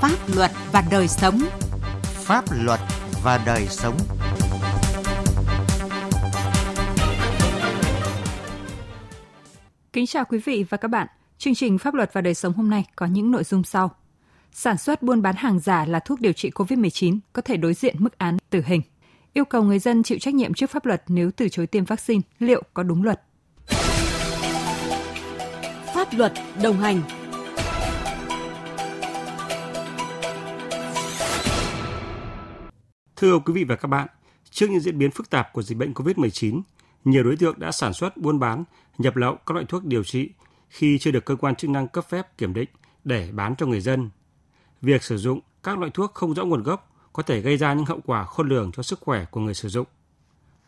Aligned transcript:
Pháp 0.00 0.18
luật 0.36 0.50
và 0.72 0.84
đời 0.90 1.08
sống. 1.08 1.40
Pháp 2.02 2.44
luật 2.64 2.80
và 3.24 3.42
đời 3.46 3.66
sống. 3.66 3.96
Kính 9.92 10.06
chào 10.06 10.24
quý 10.24 10.38
vị 10.38 10.64
và 10.68 10.76
các 10.76 10.88
bạn. 10.88 11.06
Chương 11.38 11.54
trình 11.54 11.78
Pháp 11.78 11.94
luật 11.94 12.10
và 12.12 12.20
đời 12.20 12.34
sống 12.34 12.52
hôm 12.52 12.70
nay 12.70 12.84
có 12.96 13.06
những 13.06 13.30
nội 13.30 13.44
dung 13.44 13.64
sau. 13.64 13.90
Sản 14.52 14.78
xuất 14.78 15.02
buôn 15.02 15.22
bán 15.22 15.34
hàng 15.36 15.60
giả 15.60 15.84
là 15.84 16.00
thuốc 16.00 16.20
điều 16.20 16.32
trị 16.32 16.50
COVID-19 16.50 17.18
có 17.32 17.42
thể 17.42 17.56
đối 17.56 17.74
diện 17.74 17.96
mức 17.98 18.18
án 18.18 18.36
tử 18.50 18.62
hình. 18.66 18.82
Yêu 19.32 19.44
cầu 19.44 19.62
người 19.62 19.78
dân 19.78 20.02
chịu 20.02 20.18
trách 20.18 20.34
nhiệm 20.34 20.54
trước 20.54 20.70
pháp 20.70 20.86
luật 20.86 21.02
nếu 21.08 21.30
từ 21.36 21.48
chối 21.48 21.66
tiêm 21.66 21.84
vaccine, 21.84 22.20
liệu 22.38 22.62
có 22.74 22.82
đúng 22.82 23.02
luật? 23.02 23.20
Pháp 25.94 26.08
luật 26.12 26.32
đồng 26.62 26.76
hành 26.80 27.02
Thưa 33.20 33.38
quý 33.38 33.52
vị 33.52 33.64
và 33.64 33.76
các 33.76 33.88
bạn, 33.88 34.06
trước 34.50 34.70
những 34.70 34.80
diễn 34.80 34.98
biến 34.98 35.10
phức 35.10 35.30
tạp 35.30 35.52
của 35.52 35.62
dịch 35.62 35.78
bệnh 35.78 35.92
COVID-19, 35.92 36.60
nhiều 37.04 37.22
đối 37.22 37.36
tượng 37.36 37.60
đã 37.60 37.72
sản 37.72 37.92
xuất, 37.92 38.16
buôn 38.16 38.38
bán, 38.38 38.64
nhập 38.98 39.16
lậu 39.16 39.36
các 39.46 39.54
loại 39.54 39.66
thuốc 39.68 39.84
điều 39.84 40.04
trị 40.04 40.30
khi 40.68 40.98
chưa 40.98 41.10
được 41.10 41.24
cơ 41.24 41.36
quan 41.36 41.54
chức 41.54 41.70
năng 41.70 41.88
cấp 41.88 42.04
phép 42.08 42.38
kiểm 42.38 42.54
định 42.54 42.68
để 43.04 43.30
bán 43.32 43.54
cho 43.56 43.66
người 43.66 43.80
dân. 43.80 44.10
Việc 44.82 45.02
sử 45.02 45.16
dụng 45.16 45.40
các 45.62 45.78
loại 45.78 45.90
thuốc 45.94 46.14
không 46.14 46.34
rõ 46.34 46.44
nguồn 46.44 46.62
gốc 46.62 46.92
có 47.12 47.22
thể 47.22 47.40
gây 47.40 47.56
ra 47.56 47.74
những 47.74 47.84
hậu 47.84 48.00
quả 48.06 48.24
khôn 48.24 48.48
lường 48.48 48.72
cho 48.72 48.82
sức 48.82 49.00
khỏe 49.00 49.24
của 49.30 49.40
người 49.40 49.54
sử 49.54 49.68
dụng. 49.68 49.86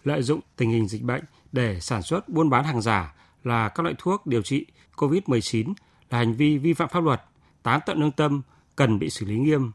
Lợi 0.04 0.22
dụng 0.22 0.40
tình 0.56 0.70
hình 0.70 0.88
dịch 0.88 1.02
bệnh 1.02 1.24
để 1.52 1.80
sản 1.80 2.02
xuất 2.02 2.28
buôn 2.28 2.50
bán 2.50 2.64
hàng 2.64 2.82
giả 2.82 3.14
là 3.44 3.68
các 3.68 3.82
loại 3.82 3.94
thuốc 3.98 4.26
điều 4.26 4.42
trị 4.42 4.66
COVID-19 4.96 5.74
là 6.10 6.18
hành 6.18 6.34
vi 6.34 6.58
vi 6.58 6.72
phạm 6.72 6.88
pháp 6.88 7.04
luật, 7.04 7.22
tán 7.62 7.80
tận 7.86 8.00
lương 8.00 8.12
tâm, 8.12 8.42
cần 8.76 8.98
bị 8.98 9.10
xử 9.10 9.26
lý 9.26 9.38
nghiêm. 9.38 9.72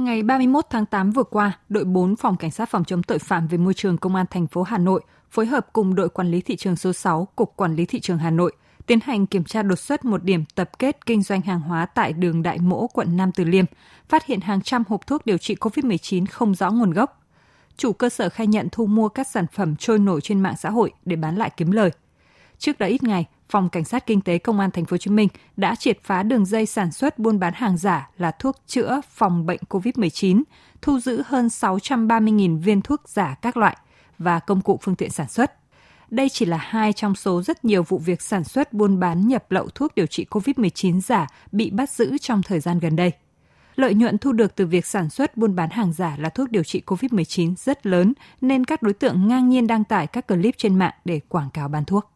Ngày 0.00 0.22
31 0.22 0.66
tháng 0.70 0.86
8 0.86 1.10
vừa 1.10 1.22
qua, 1.22 1.58
đội 1.68 1.84
4 1.84 2.16
Phòng 2.16 2.36
Cảnh 2.36 2.50
sát 2.50 2.70
phòng 2.70 2.84
chống 2.84 3.02
tội 3.02 3.18
phạm 3.18 3.48
về 3.48 3.58
môi 3.58 3.74
trường 3.74 3.98
Công 3.98 4.14
an 4.14 4.26
thành 4.30 4.46
phố 4.46 4.62
Hà 4.62 4.78
Nội 4.78 5.00
phối 5.30 5.46
hợp 5.46 5.66
cùng 5.72 5.94
đội 5.94 6.08
quản 6.08 6.30
lý 6.30 6.40
thị 6.40 6.56
trường 6.56 6.76
số 6.76 6.92
6 6.92 7.28
Cục 7.36 7.56
Quản 7.56 7.74
lý 7.74 7.86
thị 7.86 8.00
trường 8.00 8.18
Hà 8.18 8.30
Nội 8.30 8.52
tiến 8.86 8.98
hành 9.02 9.26
kiểm 9.26 9.44
tra 9.44 9.62
đột 9.62 9.78
xuất 9.78 10.04
một 10.04 10.24
điểm 10.24 10.44
tập 10.54 10.70
kết 10.78 11.06
kinh 11.06 11.22
doanh 11.22 11.40
hàng 11.40 11.60
hóa 11.60 11.86
tại 11.86 12.12
đường 12.12 12.42
Đại 12.42 12.58
Mỗ, 12.58 12.86
quận 12.86 13.16
Nam 13.16 13.32
Từ 13.32 13.44
Liêm, 13.44 13.64
phát 14.08 14.26
hiện 14.26 14.40
hàng 14.40 14.62
trăm 14.62 14.82
hộp 14.88 15.06
thuốc 15.06 15.26
điều 15.26 15.38
trị 15.38 15.54
COVID-19 15.54 16.26
không 16.30 16.54
rõ 16.54 16.70
nguồn 16.70 16.90
gốc. 16.90 17.22
Chủ 17.76 17.92
cơ 17.92 18.08
sở 18.08 18.28
khai 18.28 18.46
nhận 18.46 18.68
thu 18.72 18.86
mua 18.86 19.08
các 19.08 19.28
sản 19.28 19.46
phẩm 19.52 19.76
trôi 19.76 19.98
nổi 19.98 20.20
trên 20.20 20.40
mạng 20.40 20.56
xã 20.58 20.70
hội 20.70 20.92
để 21.04 21.16
bán 21.16 21.36
lại 21.36 21.50
kiếm 21.56 21.70
lời. 21.70 21.90
Trước 22.60 22.78
đó 22.78 22.86
ít 22.86 23.02
ngày, 23.02 23.26
Phòng 23.48 23.68
Cảnh 23.68 23.84
sát 23.84 24.06
Kinh 24.06 24.20
tế 24.20 24.38
Công 24.38 24.60
an 24.60 24.70
Thành 24.70 24.84
phố 24.84 24.94
Hồ 24.94 24.98
Chí 24.98 25.10
Minh 25.10 25.28
đã 25.56 25.74
triệt 25.74 25.98
phá 26.02 26.22
đường 26.22 26.46
dây 26.46 26.66
sản 26.66 26.92
xuất 26.92 27.18
buôn 27.18 27.38
bán 27.38 27.54
hàng 27.54 27.76
giả 27.76 28.10
là 28.18 28.30
thuốc 28.30 28.56
chữa 28.66 29.00
phòng 29.10 29.46
bệnh 29.46 29.60
COVID-19, 29.68 30.42
thu 30.82 31.00
giữ 31.00 31.22
hơn 31.26 31.46
630.000 31.46 32.60
viên 32.62 32.82
thuốc 32.82 33.08
giả 33.08 33.34
các 33.42 33.56
loại 33.56 33.76
và 34.18 34.38
công 34.38 34.60
cụ 34.60 34.78
phương 34.82 34.96
tiện 34.96 35.10
sản 35.10 35.28
xuất. 35.28 35.52
Đây 36.10 36.28
chỉ 36.28 36.46
là 36.46 36.56
hai 36.56 36.92
trong 36.92 37.14
số 37.14 37.42
rất 37.42 37.64
nhiều 37.64 37.82
vụ 37.82 37.98
việc 37.98 38.22
sản 38.22 38.44
xuất 38.44 38.72
buôn 38.72 39.00
bán 39.00 39.28
nhập 39.28 39.50
lậu 39.50 39.68
thuốc 39.74 39.94
điều 39.94 40.06
trị 40.06 40.26
COVID-19 40.30 41.00
giả 41.00 41.26
bị 41.52 41.70
bắt 41.70 41.90
giữ 41.90 42.18
trong 42.18 42.42
thời 42.42 42.60
gian 42.60 42.78
gần 42.78 42.96
đây. 42.96 43.12
Lợi 43.76 43.94
nhuận 43.94 44.18
thu 44.18 44.32
được 44.32 44.56
từ 44.56 44.66
việc 44.66 44.86
sản 44.86 45.10
xuất 45.10 45.36
buôn 45.36 45.54
bán 45.54 45.70
hàng 45.70 45.92
giả 45.92 46.16
là 46.18 46.28
thuốc 46.28 46.50
điều 46.50 46.62
trị 46.62 46.82
COVID-19 46.86 47.54
rất 47.56 47.86
lớn 47.86 48.12
nên 48.40 48.64
các 48.64 48.82
đối 48.82 48.92
tượng 48.92 49.28
ngang 49.28 49.48
nhiên 49.48 49.66
đăng 49.66 49.84
tải 49.84 50.06
các 50.06 50.28
clip 50.28 50.54
trên 50.58 50.78
mạng 50.78 50.94
để 51.04 51.20
quảng 51.28 51.50
cáo 51.50 51.68
bán 51.68 51.84
thuốc. 51.84 52.10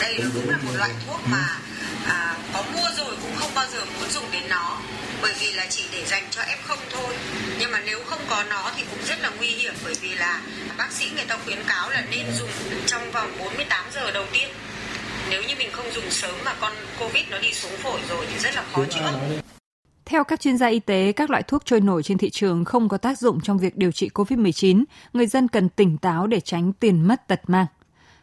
Đây 0.00 0.20
cũng 0.34 0.50
là 0.50 0.56
một 0.56 0.72
loại 0.76 0.90
thuốc 1.06 1.20
mà 1.30 1.58
à, 2.06 2.36
có 2.52 2.62
mua 2.74 2.88
rồi 2.96 3.16
cũng 3.22 3.36
không 3.36 3.50
bao 3.54 3.66
giờ 3.72 3.84
muốn 4.00 4.10
dùng 4.10 4.24
đến 4.32 4.42
nó 4.48 4.78
bởi 5.22 5.32
vì 5.40 5.52
là 5.52 5.66
chỉ 5.70 5.84
để 5.92 6.04
dành 6.04 6.22
cho 6.30 6.42
F0 6.42 6.76
thôi. 6.90 7.14
Nhưng 7.58 7.70
mà 7.70 7.80
nếu 7.86 8.00
không 8.06 8.20
có 8.28 8.44
nó 8.50 8.70
thì 8.76 8.84
cũng 8.90 8.98
rất 9.06 9.20
là 9.22 9.30
nguy 9.38 9.46
hiểm 9.48 9.74
bởi 9.84 9.94
vì 10.00 10.14
là 10.14 10.40
bác 10.78 10.92
sĩ 10.92 11.10
người 11.16 11.24
ta 11.28 11.38
khuyến 11.44 11.58
cáo 11.68 11.90
là 11.90 12.04
nên 12.10 12.26
dùng 12.38 12.50
trong 12.86 13.02
vòng 13.12 13.30
48 13.38 13.84
giờ 13.94 14.10
đầu 14.10 14.24
tiên. 14.32 14.48
Nếu 15.30 15.42
như 15.48 15.54
mình 15.58 15.68
không 15.72 15.86
dùng 15.94 16.10
sớm 16.10 16.34
mà 16.44 16.54
con 16.60 16.72
Covid 16.98 17.24
nó 17.30 17.38
đi 17.38 17.52
xuống 17.52 17.76
phổi 17.82 18.00
rồi 18.08 18.26
thì 18.32 18.38
rất 18.38 18.54
là 18.54 18.64
khó 18.72 18.84
chữa. 18.90 19.12
Theo 20.04 20.24
các 20.24 20.40
chuyên 20.40 20.58
gia 20.58 20.66
y 20.66 20.80
tế, 20.80 21.12
các 21.12 21.30
loại 21.30 21.42
thuốc 21.42 21.62
trôi 21.64 21.80
nổi 21.80 22.02
trên 22.02 22.18
thị 22.18 22.30
trường 22.30 22.64
không 22.64 22.88
có 22.88 22.98
tác 22.98 23.18
dụng 23.18 23.40
trong 23.40 23.58
việc 23.58 23.76
điều 23.76 23.92
trị 23.92 24.10
COVID-19. 24.14 24.84
Người 25.12 25.26
dân 25.26 25.48
cần 25.48 25.68
tỉnh 25.68 25.98
táo 25.98 26.26
để 26.26 26.40
tránh 26.40 26.72
tiền 26.72 27.08
mất 27.08 27.28
tật 27.28 27.40
mang. 27.46 27.66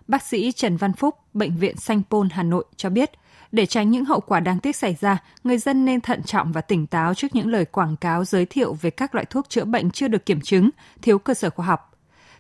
Bác 0.08 0.22
sĩ 0.22 0.52
Trần 0.52 0.78
Văn 0.78 0.94
Phúc, 0.94 1.16
Bệnh 1.34 1.58
viện 1.58 1.78
Sanh 1.78 2.02
Pôn, 2.10 2.30
Hà 2.32 2.44
Nội 2.44 2.66
cho 2.76 2.90
biết, 2.90 3.12
để 3.52 3.66
tránh 3.66 3.90
những 3.90 4.06
hậu 4.06 4.20
quả 4.20 4.40
đáng 4.40 4.60
tiếc 4.60 4.76
xảy 4.76 4.96
ra, 5.00 5.24
người 5.44 5.58
dân 5.58 5.86
nên 5.86 6.02
thận 6.02 6.24
trọng 6.24 6.52
và 6.52 6.62
tỉnh 6.62 6.88
táo 6.88 7.14
trước 7.14 7.28
những 7.34 7.48
lời 7.48 7.66
quảng 7.66 7.96
cáo 8.02 8.26
giới 8.26 8.46
thiệu 8.46 8.74
về 8.82 8.90
các 8.90 9.16
loại 9.16 9.26
thuốc 9.26 9.50
chữa 9.50 9.66
bệnh 9.66 9.92
chưa 9.92 10.08
được 10.08 10.26
kiểm 10.26 10.42
chứng, 10.42 10.70
thiếu 11.02 11.20
cơ 11.20 11.34
sở 11.34 11.50
khoa 11.50 11.66
học. 11.66 11.80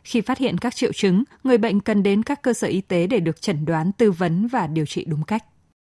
Khi 0.03 0.21
phát 0.21 0.37
hiện 0.37 0.57
các 0.57 0.75
triệu 0.75 0.91
chứng, 0.93 1.23
người 1.43 1.57
bệnh 1.57 1.79
cần 1.79 2.03
đến 2.03 2.23
các 2.23 2.41
cơ 2.41 2.53
sở 2.53 2.67
y 2.67 2.81
tế 2.81 3.07
để 3.07 3.19
được 3.19 3.41
chẩn 3.41 3.65
đoán, 3.65 3.91
tư 3.97 4.11
vấn 4.11 4.47
và 4.47 4.67
điều 4.67 4.85
trị 4.85 5.05
đúng 5.05 5.23
cách 5.27 5.43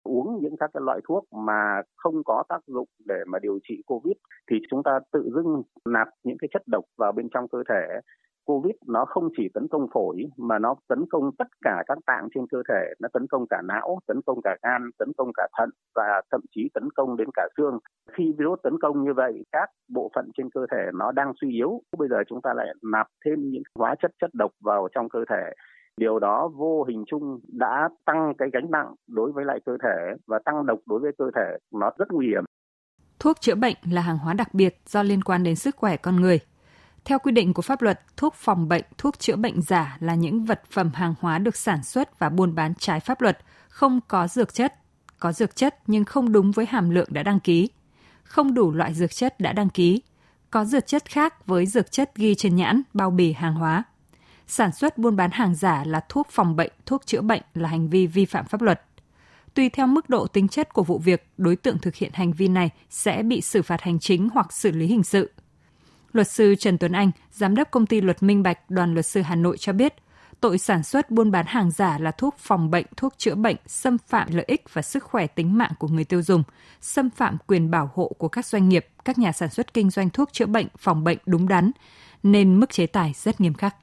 uống 0.05 0.39
những 0.43 0.57
các 0.61 0.71
cái 0.75 0.81
loại 0.87 1.01
thuốc 1.09 1.33
mà 1.33 1.83
không 1.97 2.25
có 2.25 2.45
tác 2.49 2.61
dụng 2.67 2.89
để 3.05 3.21
mà 3.27 3.39
điều 3.43 3.59
trị 3.69 3.83
covid 3.87 4.13
thì 4.51 4.57
chúng 4.71 4.83
ta 4.83 4.91
tự 5.13 5.31
dưng 5.35 5.63
nạp 5.85 6.09
những 6.25 6.37
cái 6.39 6.49
chất 6.53 6.63
độc 6.67 6.85
vào 6.97 7.13
bên 7.13 7.29
trong 7.35 7.49
cơ 7.49 7.59
thể 7.69 8.01
Covid 8.45 8.75
nó 8.87 9.05
không 9.05 9.29
chỉ 9.37 9.49
tấn 9.55 9.69
công 9.69 9.87
phổi 9.95 10.17
mà 10.37 10.59
nó 10.59 10.75
tấn 10.89 11.05
công 11.11 11.31
tất 11.39 11.49
cả 11.65 11.83
các 11.87 11.99
tạng 12.07 12.29
trên 12.35 12.47
cơ 12.47 12.63
thể, 12.69 12.95
nó 13.01 13.09
tấn 13.13 13.27
công 13.27 13.47
cả 13.51 13.63
não, 13.65 13.99
tấn 14.07 14.21
công 14.27 14.43
cả 14.45 14.57
gan, 14.63 14.91
tấn 14.99 15.13
công 15.17 15.31
cả 15.35 15.49
thận 15.59 15.71
và 15.95 16.23
thậm 16.31 16.41
chí 16.55 16.69
tấn 16.75 16.89
công 16.97 17.17
đến 17.17 17.29
cả 17.35 17.49
xương. 17.57 17.79
Khi 18.13 18.35
virus 18.39 18.61
tấn 18.63 18.73
công 18.83 19.05
như 19.05 19.13
vậy, 19.17 19.45
các 19.53 19.69
bộ 19.89 20.11
phận 20.15 20.31
trên 20.37 20.51
cơ 20.51 20.67
thể 20.71 20.91
nó 20.95 21.13
đang 21.13 21.33
suy 21.41 21.51
yếu. 21.53 21.81
Bây 21.99 22.09
giờ 22.09 22.17
chúng 22.29 22.41
ta 22.43 22.55
lại 22.55 22.67
nạp 22.93 23.07
thêm 23.25 23.51
những 23.51 23.63
hóa 23.79 23.95
chất 24.03 24.11
chất 24.21 24.31
độc 24.35 24.51
vào 24.65 24.89
trong 24.95 25.09
cơ 25.09 25.25
thể. 25.31 25.53
Điều 25.97 26.19
đó 26.19 26.51
vô 26.57 26.85
hình 26.89 27.05
chung 27.07 27.41
đã 27.49 27.89
tăng 28.05 28.33
cái 28.39 28.49
gánh 28.53 28.71
nặng 28.71 28.95
đối 29.09 29.33
với 29.33 29.45
lại 29.45 29.61
cơ 29.67 29.77
thể 29.83 30.17
và 30.27 30.39
tăng 30.45 30.67
độc 30.67 30.79
đối 30.87 31.01
với 31.01 31.13
cơ 31.19 31.25
thể. 31.37 31.59
Nó 31.73 31.91
rất 31.99 32.09
nguy 32.13 32.27
hiểm. 32.27 32.45
Thuốc 33.19 33.41
chữa 33.41 33.55
bệnh 33.55 33.77
là 33.93 34.01
hàng 34.01 34.19
hóa 34.19 34.35
đặc 34.35 34.49
biệt 34.53 34.75
do 34.87 35.03
liên 35.03 35.23
quan 35.23 35.43
đến 35.43 35.57
sức 35.57 35.77
khỏe 35.77 35.97
con 35.97 36.17
người 36.17 36.41
theo 37.05 37.19
quy 37.19 37.33
định 37.33 37.55
của 37.55 37.63
pháp 37.63 37.83
luật, 37.83 38.01
thuốc 38.17 38.35
phòng 38.35 38.69
bệnh, 38.69 38.85
thuốc 38.99 39.19
chữa 39.19 39.37
bệnh 39.37 39.63
giả 39.63 39.97
là 40.01 40.15
những 40.15 40.45
vật 40.45 40.63
phẩm 40.71 40.91
hàng 40.95 41.15
hóa 41.21 41.39
được 41.39 41.57
sản 41.57 41.83
xuất 41.83 42.19
và 42.19 42.29
buôn 42.29 42.55
bán 42.55 42.75
trái 42.75 43.01
pháp 43.01 43.21
luật, 43.21 43.39
không 43.69 44.01
có 44.09 44.29
dược 44.29 44.55
chất, 44.55 44.75
có 45.19 45.33
dược 45.33 45.57
chất 45.57 45.77
nhưng 45.87 46.05
không 46.05 46.33
đúng 46.33 46.53
với 46.53 46.67
hàm 46.67 46.91
lượng 46.91 47.09
đã 47.11 47.23
đăng 47.23 47.41
ký, 47.41 47.69
không 48.23 48.55
đủ 48.55 48.73
loại 48.73 48.95
dược 48.95 49.15
chất 49.15 49.41
đã 49.41 49.53
đăng 49.53 49.69
ký, 49.69 50.03
có 50.51 50.65
dược 50.65 50.87
chất 50.87 51.05
khác 51.05 51.47
với 51.47 51.67
dược 51.67 51.93
chất 51.93 52.11
ghi 52.15 52.35
trên 52.35 52.57
nhãn, 52.57 52.83
bao 52.95 53.11
bì 53.11 53.33
hàng 53.33 53.55
hóa. 53.55 53.85
Sản 54.47 54.73
xuất 54.73 54.99
buôn 54.99 55.17
bán 55.17 55.31
hàng 55.31 55.55
giả 55.55 55.85
là 55.87 56.01
thuốc 56.09 56.29
phòng 56.31 56.57
bệnh, 56.57 56.73
thuốc 56.87 57.07
chữa 57.07 57.21
bệnh 57.21 57.43
là 57.55 57.69
hành 57.69 57.89
vi 57.89 58.07
vi 58.07 58.25
phạm 58.25 58.47
pháp 58.47 58.63
luật. 58.63 58.83
Tùy 59.55 59.69
theo 59.69 59.87
mức 59.87 60.09
độ 60.09 60.27
tính 60.27 60.49
chất 60.49 60.73
của 60.73 60.83
vụ 60.83 60.99
việc, 60.99 61.29
đối 61.39 61.57
tượng 61.57 61.79
thực 61.79 61.95
hiện 61.95 62.11
hành 62.15 62.33
vi 62.33 62.49
này 62.49 62.71
sẽ 62.91 63.23
bị 63.23 63.41
xử 63.41 63.63
phạt 63.63 63.81
hành 63.81 63.99
chính 63.99 64.29
hoặc 64.35 64.53
xử 64.53 64.71
lý 64.71 64.87
hình 64.87 65.05
sự– 65.05 65.31
Luật 66.15 66.27
sư 66.27 66.55
Trần 66.59 66.79
Tuấn 66.79 66.93
Anh, 66.93 67.11
giám 67.31 67.55
đốc 67.55 67.71
công 67.71 67.87
ty 67.87 68.01
luật 68.01 68.23
Minh 68.23 68.43
Bạch, 68.43 68.59
đoàn 68.71 68.95
luật 68.95 69.07
sư 69.07 69.23
Hà 69.25 69.37
Nội 69.37 69.57
cho 69.57 69.73
biết, 69.73 69.95
tội 70.41 70.59
sản 70.59 70.83
xuất 70.83 71.11
buôn 71.11 71.31
bán 71.31 71.47
hàng 71.49 71.71
giả 71.71 71.99
là 72.01 72.11
thuốc 72.11 72.35
phòng 72.39 72.71
bệnh, 72.71 72.85
thuốc 72.97 73.13
chữa 73.17 73.35
bệnh, 73.35 73.57
xâm 73.67 73.97
phạm 73.99 74.29
lợi 74.33 74.45
ích 74.49 74.61
và 74.73 74.83
sức 74.83 75.03
khỏe 75.03 75.27
tính 75.27 75.59
mạng 75.59 75.71
của 75.79 75.89
người 75.89 76.05
tiêu 76.05 76.23
dùng, 76.23 76.43
xâm 76.81 77.11
phạm 77.11 77.37
quyền 77.47 77.71
bảo 77.71 77.91
hộ 77.95 78.13
của 78.19 78.29
các 78.29 78.47
doanh 78.47 78.69
nghiệp, 78.69 78.87
các 79.05 79.19
nhà 79.19 79.33
sản 79.33 79.49
xuất 79.49 79.75
kinh 79.75 79.91
doanh 79.91 80.11
thuốc 80.11 80.33
chữa 80.33 80.47
bệnh, 80.47 80.67
phòng 80.79 81.05
bệnh 81.05 81.19
đúng 81.27 81.49
đắn, 81.49 81.71
nên 82.23 82.61
mức 82.61 82.71
chế 82.71 82.87
tài 82.87 83.13
rất 83.15 83.41
nghiêm 83.41 83.55
khắc. 83.55 83.75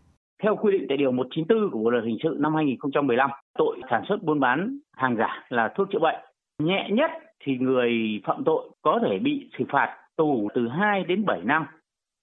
Theo 0.43 0.55
quy 0.55 0.71
định 0.71 0.85
tại 0.89 0.97
Điều 0.97 1.11
194 1.11 1.71
của 1.71 1.79
Bộ 1.79 1.89
Luật 1.89 2.03
Hình 2.05 2.17
sự 2.23 2.37
năm 2.39 2.55
2015, 2.55 3.29
tội 3.57 3.77
sản 3.89 4.03
xuất 4.09 4.23
buôn 4.23 4.39
bán 4.39 4.79
hàng 4.97 5.15
giả 5.17 5.45
là 5.49 5.69
thuốc 5.77 5.87
chữa 5.91 5.99
bệnh. 5.99 6.19
Nhẹ 6.59 6.89
nhất 6.91 7.11
thì 7.45 7.57
người 7.59 7.91
phạm 8.27 8.43
tội 8.45 8.69
có 8.81 8.99
thể 9.03 9.19
bị 9.19 9.49
xử 9.57 9.63
phạt 9.71 9.97
tù 10.17 10.49
từ 10.55 10.67
2 10.67 11.03
đến 11.03 11.25
7 11.25 11.39
năm 11.43 11.65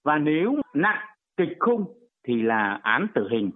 và 0.08 0.19
nếu 0.19 0.55
nặng, 0.75 1.06
kịch 1.37 1.56
khung 1.58 1.84
thì 2.26 2.43
là 2.43 2.81
án 2.82 3.06
tử 3.14 3.28
hình 3.31 3.50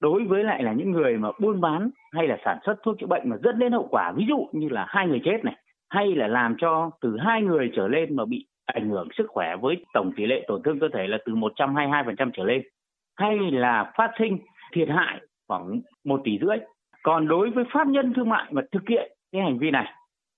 đối 0.00 0.24
với 0.24 0.44
lại 0.44 0.62
là 0.62 0.72
những 0.72 0.90
người 0.90 1.16
mà 1.16 1.28
buôn 1.40 1.60
bán 1.60 1.90
hay 2.12 2.28
là 2.28 2.38
sản 2.44 2.58
xuất 2.66 2.74
thuốc 2.82 2.96
chữa 2.98 3.06
bệnh 3.06 3.28
mà 3.28 3.36
dẫn 3.44 3.58
đến 3.58 3.72
hậu 3.72 3.88
quả, 3.90 4.12
ví 4.16 4.24
dụ 4.28 4.48
như 4.52 4.68
là 4.68 4.86
hai 4.88 5.06
người 5.08 5.20
chết 5.24 5.44
này, 5.44 5.56
hay 5.90 6.14
là 6.14 6.26
làm 6.26 6.54
cho 6.58 6.90
từ 7.00 7.16
hai 7.18 7.42
người 7.42 7.70
trở 7.76 7.88
lên 7.88 8.16
mà 8.16 8.24
bị 8.24 8.46
ảnh 8.64 8.88
hưởng 8.88 9.08
sức 9.16 9.26
khỏe 9.28 9.56
với 9.60 9.84
tổng 9.94 10.12
tỷ 10.16 10.26
lệ 10.26 10.44
tổn 10.48 10.62
thương 10.62 10.80
cơ 10.80 10.88
thể 10.92 11.06
là 11.06 11.18
từ 11.26 11.34
122% 11.34 12.30
trở 12.32 12.44
lên, 12.44 12.62
hay 13.18 13.38
là 13.50 13.92
phát 13.96 14.10
sinh 14.18 14.38
thiệt 14.72 14.88
hại 14.88 15.20
khoảng 15.48 15.80
1 16.04 16.20
tỷ 16.24 16.38
rưỡi. 16.38 16.56
Còn 17.02 17.28
đối 17.28 17.50
với 17.50 17.64
pháp 17.72 17.86
nhân 17.86 18.12
thương 18.14 18.28
mại 18.28 18.52
mà 18.52 18.62
thực 18.72 18.88
hiện 18.88 19.12
cái 19.32 19.42
hành 19.42 19.58
vi 19.58 19.70
này 19.70 19.92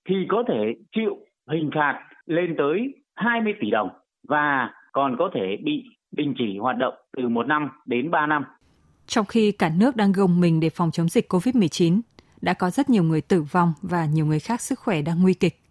thì 0.09 0.25
có 0.29 0.43
thể 0.47 0.75
chịu 0.91 1.17
hình 1.49 1.69
phạt 1.75 2.03
lên 2.25 2.55
tới 2.57 2.93
20 3.15 3.53
tỷ 3.59 3.69
đồng 3.69 3.89
và 4.27 4.69
còn 4.91 5.15
có 5.19 5.29
thể 5.33 5.57
bị 5.63 5.83
đình 6.11 6.33
chỉ 6.37 6.57
hoạt 6.61 6.77
động 6.77 6.93
từ 7.17 7.29
1 7.29 7.47
năm 7.47 7.69
đến 7.85 8.11
3 8.11 8.27
năm. 8.27 8.43
Trong 9.07 9.25
khi 9.25 9.51
cả 9.51 9.69
nước 9.69 9.95
đang 9.95 10.11
gồng 10.11 10.39
mình 10.39 10.59
để 10.59 10.69
phòng 10.69 10.91
chống 10.91 11.09
dịch 11.09 11.33
COVID-19, 11.33 12.01
đã 12.41 12.53
có 12.53 12.69
rất 12.69 12.89
nhiều 12.89 13.03
người 13.03 13.21
tử 13.21 13.41
vong 13.41 13.73
và 13.81 14.05
nhiều 14.05 14.25
người 14.25 14.39
khác 14.39 14.61
sức 14.61 14.79
khỏe 14.79 15.01
đang 15.01 15.21
nguy 15.21 15.33
kịch. 15.33 15.61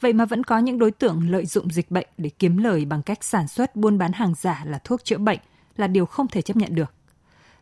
Vậy 0.00 0.12
mà 0.12 0.24
vẫn 0.24 0.44
có 0.44 0.58
những 0.58 0.78
đối 0.78 0.90
tượng 0.90 1.30
lợi 1.30 1.46
dụng 1.46 1.70
dịch 1.70 1.90
bệnh 1.90 2.06
để 2.18 2.30
kiếm 2.38 2.56
lời 2.56 2.84
bằng 2.84 3.02
cách 3.02 3.24
sản 3.24 3.48
xuất 3.48 3.76
buôn 3.76 3.98
bán 3.98 4.12
hàng 4.12 4.34
giả 4.34 4.62
là 4.66 4.78
thuốc 4.84 5.04
chữa 5.04 5.18
bệnh 5.18 5.38
là 5.76 5.86
điều 5.86 6.06
không 6.06 6.28
thể 6.28 6.42
chấp 6.42 6.56
nhận 6.56 6.74
được. 6.74 6.92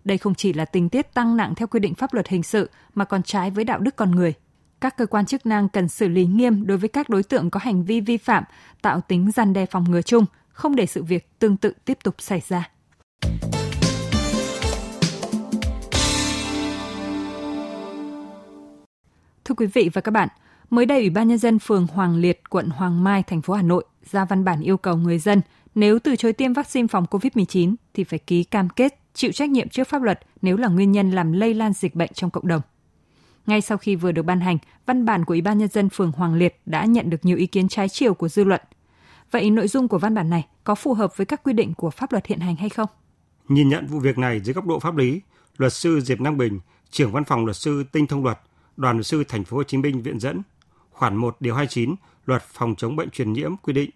Đây 0.04 0.18
không 0.18 0.34
chỉ 0.34 0.52
là 0.52 0.64
tình 0.64 0.88
tiết 0.88 1.14
tăng 1.14 1.36
nặng 1.36 1.54
theo 1.54 1.68
quy 1.68 1.80
định 1.80 1.94
pháp 1.94 2.14
luật 2.14 2.28
hình 2.28 2.42
sự 2.42 2.70
mà 2.94 3.04
còn 3.04 3.22
trái 3.22 3.50
với 3.50 3.64
đạo 3.64 3.78
đức 3.78 3.96
con 3.96 4.10
người. 4.10 4.34
Các 4.80 4.96
cơ 4.96 5.06
quan 5.06 5.26
chức 5.26 5.46
năng 5.46 5.68
cần 5.68 5.88
xử 5.88 6.08
lý 6.08 6.26
nghiêm 6.26 6.66
đối 6.66 6.78
với 6.78 6.88
các 6.88 7.08
đối 7.08 7.22
tượng 7.22 7.50
có 7.50 7.60
hành 7.62 7.84
vi 7.84 8.00
vi 8.00 8.16
phạm, 8.16 8.44
tạo 8.82 9.00
tính 9.00 9.30
gian 9.30 9.52
đe 9.52 9.66
phòng 9.66 9.84
ngừa 9.90 10.02
chung, 10.02 10.24
không 10.56 10.76
để 10.76 10.86
sự 10.86 11.02
việc 11.02 11.38
tương 11.38 11.56
tự 11.56 11.72
tiếp 11.84 11.98
tục 12.04 12.14
xảy 12.18 12.42
ra. 12.48 12.70
Thưa 19.44 19.54
quý 19.56 19.66
vị 19.66 19.90
và 19.92 20.00
các 20.00 20.10
bạn, 20.10 20.28
mới 20.70 20.86
đây 20.86 21.00
Ủy 21.00 21.10
ban 21.10 21.28
nhân 21.28 21.38
dân 21.38 21.58
phường 21.58 21.86
Hoàng 21.86 22.16
Liệt, 22.16 22.50
quận 22.50 22.68
Hoàng 22.68 23.04
Mai, 23.04 23.22
thành 23.22 23.42
phố 23.42 23.54
Hà 23.54 23.62
Nội 23.62 23.84
ra 24.10 24.24
văn 24.24 24.44
bản 24.44 24.60
yêu 24.60 24.76
cầu 24.76 24.96
người 24.96 25.18
dân 25.18 25.40
nếu 25.74 25.98
từ 25.98 26.16
chối 26.16 26.32
tiêm 26.32 26.52
vaccine 26.52 26.88
phòng 26.88 27.04
COVID-19 27.10 27.74
thì 27.94 28.04
phải 28.04 28.18
ký 28.18 28.44
cam 28.44 28.68
kết 28.68 28.98
chịu 29.14 29.32
trách 29.32 29.50
nhiệm 29.50 29.68
trước 29.68 29.88
pháp 29.88 30.02
luật 30.02 30.20
nếu 30.42 30.56
là 30.56 30.68
nguyên 30.68 30.92
nhân 30.92 31.10
làm 31.10 31.32
lây 31.32 31.54
lan 31.54 31.72
dịch 31.72 31.94
bệnh 31.94 32.10
trong 32.14 32.30
cộng 32.30 32.46
đồng. 32.46 32.62
Ngay 33.46 33.60
sau 33.60 33.78
khi 33.78 33.96
vừa 33.96 34.12
được 34.12 34.22
ban 34.22 34.40
hành, 34.40 34.58
văn 34.86 35.04
bản 35.04 35.24
của 35.24 35.32
Ủy 35.32 35.40
ban 35.40 35.58
nhân 35.58 35.68
dân 35.68 35.88
phường 35.88 36.12
Hoàng 36.12 36.34
Liệt 36.34 36.60
đã 36.66 36.84
nhận 36.84 37.10
được 37.10 37.24
nhiều 37.24 37.36
ý 37.36 37.46
kiến 37.46 37.68
trái 37.68 37.88
chiều 37.88 38.14
của 38.14 38.28
dư 38.28 38.44
luận. 38.44 38.60
Vậy 39.30 39.50
nội 39.50 39.68
dung 39.68 39.88
của 39.88 39.98
văn 39.98 40.14
bản 40.14 40.30
này 40.30 40.46
có 40.64 40.74
phù 40.74 40.94
hợp 40.94 41.16
với 41.16 41.26
các 41.26 41.42
quy 41.42 41.52
định 41.52 41.74
của 41.74 41.90
pháp 41.90 42.12
luật 42.12 42.26
hiện 42.26 42.40
hành 42.40 42.56
hay 42.56 42.68
không? 42.68 42.88
Nhìn 43.48 43.68
nhận 43.68 43.86
vụ 43.86 43.98
việc 43.98 44.18
này 44.18 44.40
dưới 44.40 44.54
góc 44.54 44.66
độ 44.66 44.78
pháp 44.78 44.96
lý, 44.96 45.20
luật 45.56 45.72
sư 45.72 46.00
Diệp 46.00 46.20
Năng 46.20 46.36
Bình, 46.36 46.60
trưởng 46.90 47.12
văn 47.12 47.24
phòng 47.24 47.44
luật 47.44 47.56
sư 47.56 47.84
Tinh 47.92 48.06
thông 48.06 48.24
luật, 48.24 48.38
đoàn 48.76 48.96
luật 48.96 49.06
sư 49.06 49.24
thành 49.28 49.44
phố 49.44 49.56
Hồ 49.56 49.62
Chí 49.62 49.78
Minh 49.78 50.02
viện 50.02 50.20
dẫn 50.20 50.42
khoản 50.96 51.16
1 51.16 51.36
điều 51.40 51.54
29 51.54 51.94
luật 52.26 52.42
phòng 52.42 52.74
chống 52.74 52.96
bệnh 52.96 53.10
truyền 53.10 53.32
nhiễm 53.32 53.56
quy 53.56 53.72
định 53.72 53.90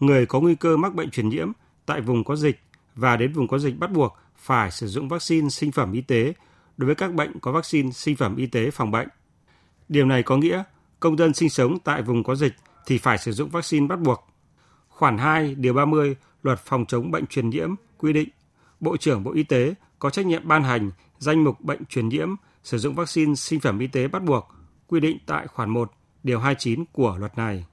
người 0.00 0.26
có 0.26 0.40
nguy 0.40 0.54
cơ 0.54 0.76
mắc 0.76 0.94
bệnh 0.94 1.10
truyền 1.10 1.28
nhiễm 1.28 1.52
tại 1.86 2.00
vùng 2.00 2.24
có 2.24 2.36
dịch 2.36 2.60
và 2.94 3.16
đến 3.16 3.32
vùng 3.32 3.48
có 3.48 3.58
dịch 3.58 3.78
bắt 3.78 3.90
buộc 3.90 4.16
phải 4.36 4.70
sử 4.70 4.86
dụng 4.86 5.08
vaccine 5.08 5.48
sinh 5.48 5.72
phẩm 5.72 5.92
y 5.92 6.00
tế 6.00 6.32
đối 6.76 6.86
với 6.86 6.94
các 6.94 7.14
bệnh 7.14 7.40
có 7.40 7.52
vaccine 7.52 7.90
sinh 7.90 8.16
phẩm 8.16 8.36
y 8.36 8.46
tế 8.46 8.70
phòng 8.70 8.90
bệnh. 8.90 9.08
Điều 9.88 10.06
này 10.06 10.22
có 10.22 10.36
nghĩa 10.36 10.62
công 11.00 11.18
dân 11.18 11.34
sinh 11.34 11.50
sống 11.50 11.78
tại 11.84 12.02
vùng 12.02 12.24
có 12.24 12.34
dịch 12.34 12.52
thì 12.86 12.98
phải 12.98 13.18
sử 13.18 13.32
dụng 13.32 13.50
vaccine 13.50 13.86
bắt 13.86 14.00
buộc. 14.00 14.28
Khoản 14.96 15.18
2 15.18 15.54
điều 15.54 15.74
30 15.74 16.16
Luật 16.42 16.58
phòng 16.58 16.84
chống 16.86 17.10
bệnh 17.10 17.26
truyền 17.26 17.50
nhiễm 17.50 17.74
quy 17.98 18.12
định 18.12 18.28
Bộ 18.80 18.96
trưởng 18.96 19.24
Bộ 19.24 19.32
Y 19.32 19.42
tế 19.42 19.74
có 19.98 20.10
trách 20.10 20.26
nhiệm 20.26 20.48
ban 20.48 20.62
hành 20.62 20.90
danh 21.18 21.44
mục 21.44 21.60
bệnh 21.60 21.84
truyền 21.84 22.08
nhiễm 22.08 22.28
sử 22.62 22.78
dụng 22.78 22.94
vaccine 22.94 23.34
sinh 23.34 23.60
phẩm 23.60 23.78
y 23.78 23.86
tế 23.86 24.08
bắt 24.08 24.22
buộc 24.22 24.48
quy 24.86 25.00
định 25.00 25.18
tại 25.26 25.46
khoản 25.46 25.70
1 25.70 25.92
điều 26.22 26.38
29 26.38 26.84
của 26.92 27.16
luật 27.18 27.38
này. 27.38 27.64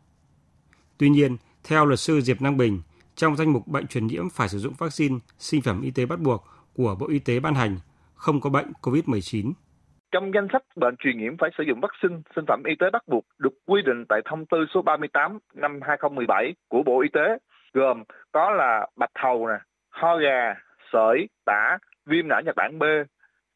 Tuy 0.98 1.10
nhiên, 1.10 1.38
theo 1.64 1.86
luật 1.86 2.00
sư 2.00 2.22
Diệp 2.22 2.42
Năng 2.42 2.58
Bình, 2.58 2.82
trong 3.16 3.36
danh 3.36 3.54
mục 3.54 3.68
bệnh 3.68 3.88
truyền 3.88 4.08
nhiễm 4.08 4.30
phải 4.30 4.50
sử 4.50 4.60
dụng 4.60 4.74
vaccine 4.78 5.20
sinh 5.40 5.62
phẩm 5.62 5.82
y 5.82 5.92
tế 5.92 6.06
bắt 6.06 6.20
buộc 6.20 6.46
của 6.74 6.96
Bộ 6.96 7.08
Y 7.08 7.20
tế 7.20 7.40
ban 7.40 7.56
hành, 7.56 7.80
không 8.16 8.42
có 8.42 8.50
bệnh 8.50 8.72
COVID-19. 8.82 9.54
Trong 10.12 10.34
danh 10.34 10.48
sách 10.54 10.64
bệnh 10.76 10.96
truyền 10.98 11.18
nhiễm 11.18 11.38
phải 11.38 11.50
sử 11.58 11.64
dụng 11.64 11.80
vaccine 11.82 12.22
sinh 12.36 12.46
phẩm 12.48 12.64
y 12.66 12.76
tế 12.76 12.90
bắt 12.90 13.04
buộc 13.08 13.26
được 13.40 13.54
quy 13.66 13.82
định 13.82 14.06
tại 14.10 14.22
thông 14.26 14.46
tư 14.46 14.66
số 14.74 14.82
38 14.82 15.40
năm 15.54 15.80
2017 15.82 16.54
của 16.68 16.84
Bộ 16.84 17.02
Y 17.02 17.10
tế, 17.14 17.38
gồm 17.74 18.04
có 18.32 18.52
là 18.52 18.88
bạch 18.96 19.12
hầu, 19.16 19.48
nè, 19.48 19.54
ho 19.90 20.18
gà, 20.18 20.56
sởi, 20.94 21.30
tả, 21.46 21.78
viêm 22.06 22.28
não 22.28 22.42
Nhật 22.42 22.56
Bản 22.56 22.80
B, 22.80 22.84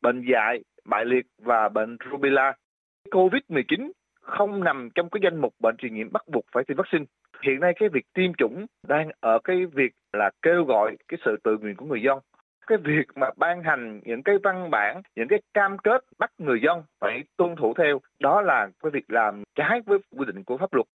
bệnh 0.01 0.25
dại, 0.31 0.63
bại 0.85 1.05
liệt 1.05 1.25
và 1.41 1.69
bệnh 1.69 1.97
rubella. 2.11 2.53
COVID-19 3.11 3.91
không 4.21 4.63
nằm 4.63 4.89
trong 4.95 5.09
cái 5.09 5.19
danh 5.23 5.41
mục 5.41 5.53
bệnh 5.59 5.77
truyền 5.77 5.93
nhiễm 5.93 6.11
bắt 6.11 6.27
buộc 6.27 6.45
phải 6.51 6.63
tiêm 6.63 6.77
vaccine. 6.77 7.05
Hiện 7.41 7.59
nay 7.59 7.73
cái 7.79 7.89
việc 7.89 8.05
tiêm 8.13 8.33
chủng 8.33 8.65
đang 8.87 9.09
ở 9.19 9.39
cái 9.43 9.65
việc 9.65 9.91
là 10.13 10.29
kêu 10.41 10.63
gọi 10.63 10.97
cái 11.07 11.17
sự 11.25 11.37
tự 11.43 11.57
nguyện 11.57 11.75
của 11.75 11.85
người 11.85 12.01
dân. 12.01 12.19
Cái 12.67 12.77
việc 12.77 13.07
mà 13.15 13.27
ban 13.37 13.63
hành 13.63 14.01
những 14.05 14.23
cái 14.23 14.35
văn 14.43 14.71
bản, 14.71 15.01
những 15.15 15.27
cái 15.29 15.41
cam 15.53 15.77
kết 15.77 16.05
bắt 16.19 16.31
người 16.37 16.59
dân 16.65 16.83
phải 16.99 17.23
tuân 17.37 17.55
thủ 17.55 17.73
theo, 17.77 18.01
đó 18.19 18.41
là 18.41 18.67
cái 18.83 18.91
việc 18.91 19.05
làm 19.07 19.43
trái 19.55 19.81
với 19.85 19.97
quy 20.17 20.25
định 20.25 20.43
của 20.43 20.57
pháp 20.57 20.73
luật. 20.73 20.87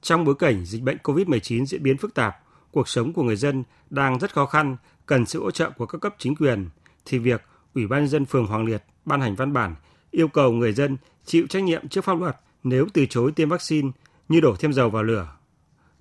Trong 0.00 0.24
bối 0.24 0.34
cảnh 0.38 0.64
dịch 0.64 0.82
bệnh 0.82 0.96
COVID-19 1.02 1.64
diễn 1.64 1.82
biến 1.82 1.96
phức 1.96 2.14
tạp, 2.14 2.34
cuộc 2.72 2.88
sống 2.88 3.12
của 3.12 3.22
người 3.22 3.36
dân 3.36 3.64
đang 3.90 4.18
rất 4.18 4.30
khó 4.30 4.46
khăn, 4.46 4.76
cần 5.06 5.26
sự 5.26 5.42
hỗ 5.42 5.50
trợ 5.50 5.70
của 5.70 5.86
các 5.86 5.98
cấp 6.00 6.14
chính 6.18 6.34
quyền, 6.34 6.68
thì 7.04 7.18
việc 7.18 7.42
Ủy 7.74 7.86
ban 7.86 8.06
dân 8.06 8.24
phường 8.24 8.46
Hoàng 8.46 8.64
Liệt 8.64 8.82
ban 9.04 9.20
hành 9.20 9.34
văn 9.34 9.52
bản 9.52 9.74
yêu 10.10 10.28
cầu 10.28 10.52
người 10.52 10.72
dân 10.72 10.96
chịu 11.24 11.46
trách 11.46 11.62
nhiệm 11.62 11.88
trước 11.88 12.04
pháp 12.04 12.20
luật 12.20 12.36
nếu 12.64 12.86
từ 12.94 13.06
chối 13.06 13.32
tiêm 13.32 13.48
vaccine 13.48 13.90
như 14.28 14.40
đổ 14.40 14.56
thêm 14.58 14.72
dầu 14.72 14.90
vào 14.90 15.02
lửa. 15.02 15.28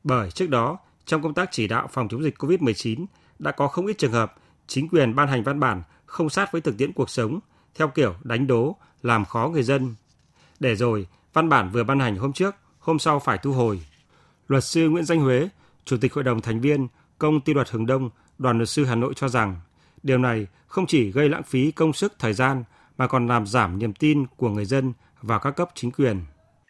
Bởi 0.03 0.31
trước 0.31 0.49
đó, 0.49 0.77
trong 1.05 1.21
công 1.21 1.33
tác 1.33 1.49
chỉ 1.51 1.67
đạo 1.67 1.87
phòng 1.91 2.07
chống 2.07 2.23
dịch 2.23 2.35
COVID-19 2.37 3.05
đã 3.39 3.51
có 3.51 3.67
không 3.67 3.87
ít 3.87 3.97
trường 3.97 4.11
hợp 4.11 4.35
chính 4.67 4.87
quyền 4.87 5.15
ban 5.15 5.27
hành 5.27 5.43
văn 5.43 5.59
bản 5.59 5.81
không 6.05 6.29
sát 6.29 6.51
với 6.51 6.61
thực 6.61 6.77
tiễn 6.77 6.93
cuộc 6.93 7.09
sống, 7.09 7.39
theo 7.75 7.87
kiểu 7.87 8.13
đánh 8.23 8.47
đố, 8.47 8.75
làm 9.03 9.25
khó 9.25 9.49
người 9.53 9.63
dân. 9.63 9.95
Để 10.59 10.75
rồi, 10.75 11.07
văn 11.33 11.49
bản 11.49 11.69
vừa 11.69 11.83
ban 11.83 11.99
hành 11.99 12.15
hôm 12.15 12.33
trước, 12.33 12.55
hôm 12.79 12.99
sau 12.99 13.19
phải 13.19 13.37
thu 13.37 13.51
hồi. 13.51 13.79
Luật 14.47 14.63
sư 14.63 14.89
Nguyễn 14.89 15.03
Danh 15.03 15.19
Huế, 15.19 15.49
Chủ 15.85 15.97
tịch 16.01 16.13
Hội 16.13 16.23
đồng 16.23 16.41
thành 16.41 16.61
viên 16.61 16.87
Công 17.17 17.41
ty 17.41 17.53
luật 17.53 17.69
Hưng 17.69 17.85
Đông, 17.85 18.09
Đoàn 18.37 18.57
luật 18.57 18.69
sư 18.69 18.85
Hà 18.85 18.95
Nội 18.95 19.13
cho 19.13 19.27
rằng, 19.27 19.55
điều 20.03 20.17
này 20.17 20.47
không 20.67 20.85
chỉ 20.85 21.11
gây 21.11 21.29
lãng 21.29 21.43
phí 21.43 21.71
công 21.71 21.93
sức 21.93 22.13
thời 22.19 22.33
gian 22.33 22.63
mà 22.97 23.07
còn 23.07 23.27
làm 23.27 23.45
giảm 23.45 23.79
niềm 23.79 23.93
tin 23.93 24.25
của 24.37 24.49
người 24.49 24.65
dân 24.65 24.93
vào 25.21 25.39
các 25.39 25.51
cấp 25.51 25.69
chính 25.73 25.91
quyền. 25.91 26.17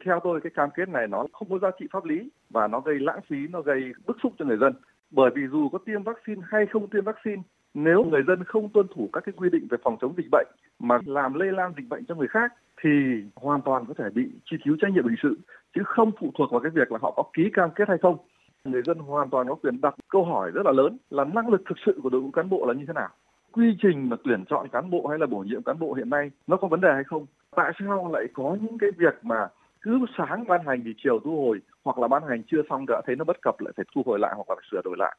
Theo 0.06 0.20
tôi 0.24 0.42
cái 0.44 0.52
cam 0.56 0.70
kết 0.76 0.90
này 0.90 1.08
nó 1.08 1.26
không 1.34 1.50
có 1.50 1.60
giá 1.60 1.68
trị 1.80 1.86
pháp 1.92 2.06
lý 2.06 2.30
và 2.50 2.68
nó 2.68 2.80
gây 2.80 2.96
lãng 3.00 3.20
phí, 3.30 3.36
nó 3.50 3.62
gây 3.62 3.82
bức 4.06 4.18
xúc 4.24 4.34
cho 4.40 4.46
người 4.46 4.58
dân. 4.58 4.74
Bởi 5.12 5.32
vì 5.36 5.42
dù 5.52 5.70
có 5.70 5.80
tiêm 5.86 6.04
vaccine 6.04 6.42
hay 6.52 6.66
không 6.74 6.90
tiêm 6.90 7.04
vaccine, 7.04 7.42
nếu 7.76 8.04
người 8.04 8.24
dân 8.28 8.44
không 8.44 8.70
tuân 8.70 8.88
thủ 8.96 9.10
các 9.14 9.24
cái 9.26 9.34
quy 9.38 9.50
định 9.50 9.68
về 9.70 9.78
phòng 9.84 9.98
chống 10.02 10.14
dịch 10.18 10.28
bệnh 10.32 10.48
mà 10.80 11.00
làm 11.06 11.34
lây 11.34 11.52
lan 11.52 11.74
dịch 11.78 11.90
bệnh 11.90 12.06
cho 12.06 12.16
người 12.16 12.28
khác 12.28 12.54
thì 12.84 12.90
hoàn 13.36 13.62
toàn 13.62 13.86
có 13.88 13.94
thể 13.98 14.06
bị 14.14 14.24
truy 14.46 14.58
cứu 14.66 14.76
trách 14.82 14.92
nhiệm 14.92 15.08
hình 15.08 15.20
sự 15.24 15.38
chứ 15.76 15.82
không 15.86 16.12
phụ 16.20 16.32
thuộc 16.38 16.52
vào 16.52 16.60
cái 16.62 16.72
việc 16.76 16.92
là 16.92 17.00
họ 17.02 17.14
có 17.16 17.24
ký 17.34 17.44
cam 17.54 17.70
kết 17.76 17.88
hay 17.88 17.98
không. 17.98 18.18
Người 18.64 18.82
dân 18.86 19.00
hoàn 19.00 19.30
toàn 19.30 19.48
có 19.48 19.56
quyền 19.56 19.82
đặt 19.82 19.96
câu 20.10 20.26
hỏi 20.26 20.52
rất 20.52 20.66
là 20.66 20.72
lớn 20.72 20.98
là 21.10 21.24
năng 21.24 21.50
lực 21.50 21.62
thực 21.70 21.78
sự 21.86 22.00
của 22.04 22.10
đội 22.10 22.22
ngũ 22.22 22.32
cán 22.32 22.50
bộ 22.50 22.66
là 22.66 22.74
như 22.74 22.86
thế 22.88 22.94
nào 22.94 23.10
quy 23.56 23.78
trình 23.82 24.10
mà 24.10 24.18
tuyển 24.24 24.44
chọn 24.50 24.68
cán 24.68 24.90
bộ 24.90 25.08
hay 25.08 25.20
là 25.20 25.26
bổ 25.26 25.40
nhiệm 25.40 25.64
cán 25.64 25.80
bộ 25.80 25.94
hiện 25.94 26.10
nay 26.10 26.32
nó 26.48 26.58
có 26.58 26.68
vấn 26.68 26.82
đề 26.82 26.90
hay 26.94 27.04
không? 27.04 27.26
Tại 27.56 27.72
sao 27.80 28.12
lại 28.14 28.24
có 28.34 28.58
những 28.62 28.78
cái 28.78 28.90
việc 28.98 29.16
mà 29.22 29.48
cứ 29.82 30.00
sáng 30.18 30.44
ban 30.48 30.66
hành 30.66 30.82
thì 30.86 30.94
chiều 31.04 31.20
thu 31.24 31.46
hồi 31.46 31.60
hoặc 31.84 31.98
là 31.98 32.08
ban 32.08 32.24
hành 32.30 32.44
chưa 32.52 32.62
xong 32.70 32.86
đã 32.88 33.02
thấy 33.06 33.16
nó 33.16 33.24
bất 33.26 33.42
cập 33.42 33.56
lại 33.60 33.74
phải 33.78 33.86
thu 33.96 34.02
hồi 34.06 34.20
lại 34.20 34.34
hoặc 34.36 34.50
là 34.50 34.56
phải 34.56 34.66
sửa 34.72 34.82
đổi 34.84 34.96
lại. 34.98 35.16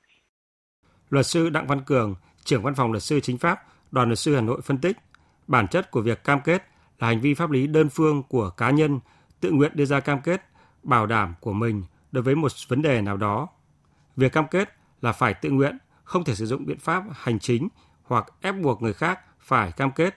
Luật 1.10 1.26
sư 1.26 1.50
Đặng 1.50 1.66
Văn 1.66 1.78
Cường, 1.86 2.14
trưởng 2.46 2.62
văn 2.62 2.74
phòng 2.74 2.92
luật 2.92 3.02
sư 3.02 3.20
chính 3.20 3.38
pháp, 3.38 3.62
đoàn 3.90 4.08
luật 4.08 4.18
sư 4.18 4.34
Hà 4.34 4.40
Nội 4.40 4.60
phân 4.60 4.78
tích, 4.78 4.96
bản 5.46 5.68
chất 5.68 5.90
của 5.90 6.00
việc 6.00 6.24
cam 6.24 6.40
kết 6.40 6.68
là 6.98 7.06
hành 7.06 7.20
vi 7.20 7.34
pháp 7.34 7.50
lý 7.50 7.66
đơn 7.66 7.88
phương 7.88 8.22
của 8.22 8.50
cá 8.50 8.70
nhân 8.70 9.00
tự 9.40 9.50
nguyện 9.50 9.72
đưa 9.74 9.84
ra 9.84 10.00
cam 10.00 10.20
kết 10.20 10.42
bảo 10.82 11.06
đảm 11.06 11.34
của 11.40 11.52
mình 11.52 11.84
đối 12.12 12.22
với 12.22 12.34
một 12.34 12.52
vấn 12.68 12.82
đề 12.82 13.02
nào 13.02 13.16
đó. 13.16 13.48
Việc 14.16 14.32
cam 14.32 14.48
kết 14.48 14.76
là 15.02 15.12
phải 15.12 15.34
tự 15.34 15.50
nguyện, 15.50 15.78
không 16.04 16.24
thể 16.24 16.34
sử 16.34 16.46
dụng 16.46 16.66
biện 16.66 16.78
pháp 16.78 17.04
hành 17.12 17.38
chính 17.38 17.68
hoặc 18.02 18.26
ép 18.40 18.54
buộc 18.62 18.82
người 18.82 18.92
khác 18.92 19.20
phải 19.40 19.72
cam 19.72 19.90
kết. 19.90 20.14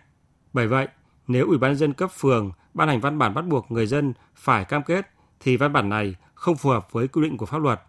Bởi 0.53 0.67
vậy, 0.67 0.88
nếu 1.27 1.48
Ủy 1.48 1.57
ban 1.57 1.75
dân 1.75 1.93
cấp 1.93 2.12
phường 2.12 2.51
ban 2.74 2.88
hành 2.88 3.01
văn 3.01 3.17
bản 3.17 3.33
bắt 3.33 3.45
buộc 3.45 3.71
người 3.71 3.88
dân 3.88 4.13
phải 4.36 4.65
cam 4.65 4.83
kết 4.83 5.12
thì 5.39 5.57
văn 5.57 5.74
bản 5.74 5.89
này 5.89 6.15
không 6.33 6.57
phù 6.57 6.69
hợp 6.69 6.91
với 6.91 7.07
quy 7.07 7.21
định 7.21 7.38
của 7.38 7.45
pháp 7.45 7.57
luật 7.57 7.81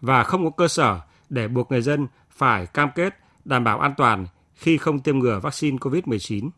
và 0.00 0.24
không 0.24 0.44
có 0.44 0.50
cơ 0.50 0.68
sở 0.68 1.00
để 1.28 1.48
buộc 1.48 1.70
người 1.70 1.82
dân 1.82 2.06
phải 2.30 2.66
cam 2.66 2.90
kết 2.94 3.14
đảm 3.46 3.64
bảo 3.64 3.78
an 3.78 3.94
toàn 3.96 4.26
khi 4.54 4.78
không 4.78 5.00
tiêm 5.00 5.18
ngừa 5.18 5.40
vaccine 5.42 5.76
COVID-19. 5.76 6.50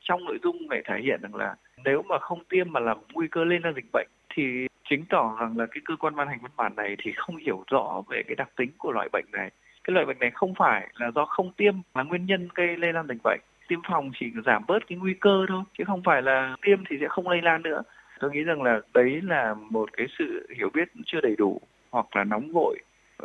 Trong 0.00 0.24
nội 0.24 0.38
dung 0.42 0.68
này 0.68 0.82
thể 0.84 0.94
hiện 1.02 1.20
rằng 1.22 1.34
là 1.34 1.54
nếu 1.84 2.02
mà 2.02 2.18
không 2.18 2.44
tiêm 2.48 2.72
mà 2.72 2.80
làm 2.80 2.98
nguy 3.12 3.28
cơ 3.28 3.44
lên 3.44 3.62
lan 3.62 3.74
dịch 3.74 3.92
bệnh 3.92 4.08
thì 4.34 4.66
chứng 4.90 5.04
tỏ 5.10 5.36
rằng 5.40 5.58
là 5.58 5.66
cái 5.66 5.80
cơ 5.84 5.96
quan 5.96 6.16
ban 6.16 6.28
hành 6.28 6.38
văn 6.42 6.52
bản 6.56 6.76
này 6.76 6.96
thì 7.02 7.12
không 7.16 7.36
hiểu 7.36 7.64
rõ 7.70 8.02
về 8.08 8.22
cái 8.26 8.34
đặc 8.34 8.48
tính 8.56 8.70
của 8.78 8.92
loại 8.92 9.08
bệnh 9.12 9.24
này. 9.32 9.50
Cái 9.84 9.94
loại 9.94 10.06
bệnh 10.06 10.18
này 10.18 10.30
không 10.30 10.54
phải 10.54 10.88
là 10.94 11.10
do 11.14 11.24
không 11.24 11.52
tiêm 11.52 11.74
là 11.94 12.02
nguyên 12.02 12.26
nhân 12.26 12.48
gây 12.54 12.76
lây 12.76 12.92
lan 12.92 13.06
dịch 13.08 13.22
bệnh. 13.24 13.40
Tiêm 13.68 13.78
phòng 13.88 14.10
chỉ 14.20 14.26
giảm 14.46 14.62
bớt 14.68 14.78
cái 14.88 14.98
nguy 14.98 15.14
cơ 15.20 15.46
thôi, 15.48 15.62
chứ 15.78 15.84
không 15.86 16.02
phải 16.02 16.22
là 16.22 16.56
tiêm 16.62 16.78
thì 16.90 16.96
sẽ 17.00 17.06
không 17.08 17.28
lây 17.28 17.42
lan 17.42 17.62
nữa. 17.62 17.82
Tôi 18.20 18.30
nghĩ 18.30 18.42
rằng 18.42 18.62
là 18.62 18.80
đấy 18.94 19.20
là 19.22 19.54
một 19.70 19.90
cái 19.92 20.06
sự 20.18 20.48
hiểu 20.56 20.70
biết 20.74 20.88
chưa 21.06 21.20
đầy 21.20 21.36
đủ 21.36 21.60
hoặc 21.90 22.16
là 22.16 22.24
nóng 22.24 22.52
vội, 22.52 22.78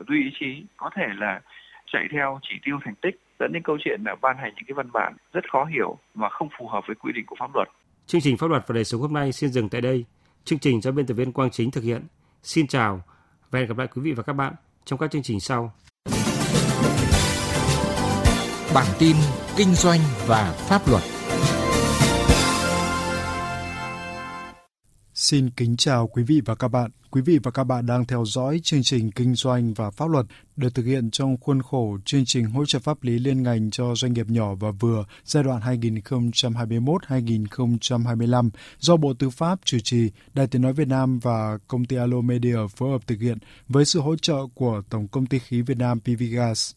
duy 0.07 0.23
ý 0.23 0.31
chí 0.39 0.65
có 0.77 0.89
thể 0.95 1.07
là 1.17 1.41
chạy 1.93 2.03
theo 2.11 2.39
chỉ 2.49 2.55
tiêu 2.65 2.79
thành 2.85 2.95
tích 3.01 3.15
dẫn 3.39 3.53
đến 3.53 3.63
câu 3.63 3.77
chuyện 3.85 4.01
là 4.05 4.15
ban 4.21 4.37
hành 4.37 4.53
những 4.55 4.65
cái 4.67 4.73
văn 4.73 4.91
bản 4.91 5.13
rất 5.33 5.51
khó 5.51 5.65
hiểu 5.65 5.97
và 6.15 6.29
không 6.29 6.49
phù 6.59 6.67
hợp 6.67 6.83
với 6.87 6.95
quy 6.95 7.11
định 7.15 7.25
của 7.27 7.35
pháp 7.39 7.55
luật. 7.55 7.67
Chương 8.05 8.21
trình 8.21 8.37
pháp 8.37 8.47
luật 8.47 8.63
và 8.67 8.73
đời 8.73 8.83
sống 8.83 9.01
hôm 9.01 9.13
nay 9.13 9.31
xin 9.31 9.49
dừng 9.49 9.69
tại 9.69 9.81
đây. 9.81 10.05
Chương 10.43 10.59
trình 10.59 10.81
do 10.81 10.91
biên 10.91 11.05
tập 11.05 11.13
viên 11.13 11.31
Quang 11.31 11.51
Chính 11.51 11.71
thực 11.71 11.83
hiện. 11.83 12.01
Xin 12.43 12.67
chào 12.67 13.01
và 13.51 13.59
hẹn 13.59 13.67
gặp 13.67 13.77
lại 13.77 13.87
quý 13.95 14.01
vị 14.01 14.13
và 14.13 14.23
các 14.23 14.33
bạn 14.33 14.53
trong 14.85 14.99
các 14.99 15.11
chương 15.11 15.23
trình 15.23 15.39
sau. 15.39 15.73
Bản 18.75 18.87
tin 18.99 19.15
kinh 19.57 19.73
doanh 19.73 19.99
và 20.27 20.53
pháp 20.69 20.81
luật. 20.89 21.16
Xin 25.29 25.49
kính 25.49 25.77
chào 25.77 26.07
quý 26.07 26.23
vị 26.23 26.41
và 26.45 26.55
các 26.55 26.67
bạn. 26.67 26.91
Quý 27.11 27.21
vị 27.21 27.39
và 27.43 27.51
các 27.51 27.63
bạn 27.63 27.85
đang 27.85 28.05
theo 28.05 28.25
dõi 28.25 28.59
chương 28.63 28.83
trình 28.83 29.11
Kinh 29.11 29.35
doanh 29.35 29.73
và 29.73 29.91
Pháp 29.91 30.09
luật 30.09 30.25
được 30.55 30.75
thực 30.75 30.85
hiện 30.85 31.11
trong 31.11 31.37
khuôn 31.37 31.61
khổ 31.61 31.97
chương 32.05 32.25
trình 32.25 32.45
hỗ 32.45 32.65
trợ 32.65 32.79
pháp 32.79 33.03
lý 33.03 33.19
liên 33.19 33.43
ngành 33.43 33.71
cho 33.71 33.95
doanh 33.95 34.13
nghiệp 34.13 34.29
nhỏ 34.29 34.55
và 34.55 34.71
vừa 34.71 35.05
giai 35.23 35.43
đoạn 35.43 35.81
2021-2025 35.81 38.49
do 38.79 38.97
Bộ 38.97 39.13
Tư 39.13 39.29
pháp 39.29 39.59
chủ 39.65 39.77
trì, 39.83 40.11
Đài 40.33 40.47
Tiếng 40.47 40.61
Nói 40.61 40.73
Việt 40.73 40.87
Nam 40.87 41.19
và 41.19 41.57
công 41.67 41.85
ty 41.85 41.95
Alo 41.95 42.21
Media 42.21 42.57
phối 42.75 42.89
hợp 42.89 43.07
thực 43.07 43.21
hiện 43.21 43.37
với 43.67 43.85
sự 43.85 44.01
hỗ 44.01 44.15
trợ 44.15 44.37
của 44.55 44.81
Tổng 44.89 45.07
Công 45.07 45.25
ty 45.25 45.39
Khí 45.39 45.61
Việt 45.61 45.77
Nam 45.77 45.99
PVGas. 45.99 46.71